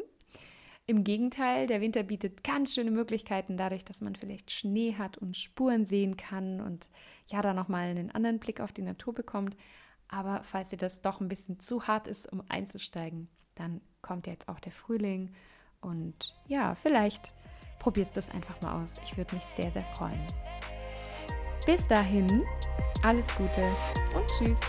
[0.86, 5.36] Im Gegenteil, der Winter bietet ganz schöne Möglichkeiten, dadurch, dass man vielleicht Schnee hat und
[5.36, 6.89] Spuren sehen kann und
[7.28, 9.58] ja, da nochmal einen anderen Blick auf die Natur bekommt.
[10.08, 14.47] Aber falls dir das doch ein bisschen zu hart ist, um einzusteigen, dann kommt jetzt
[14.47, 15.30] auch der Frühling.
[15.82, 17.34] Und ja, vielleicht
[17.82, 18.93] probierst du es einfach mal aus.
[19.03, 20.21] Ich würde mich sehr, sehr freuen.
[21.65, 22.43] Bis dahin,
[23.03, 23.61] alles Gute
[24.15, 24.59] und tschüss.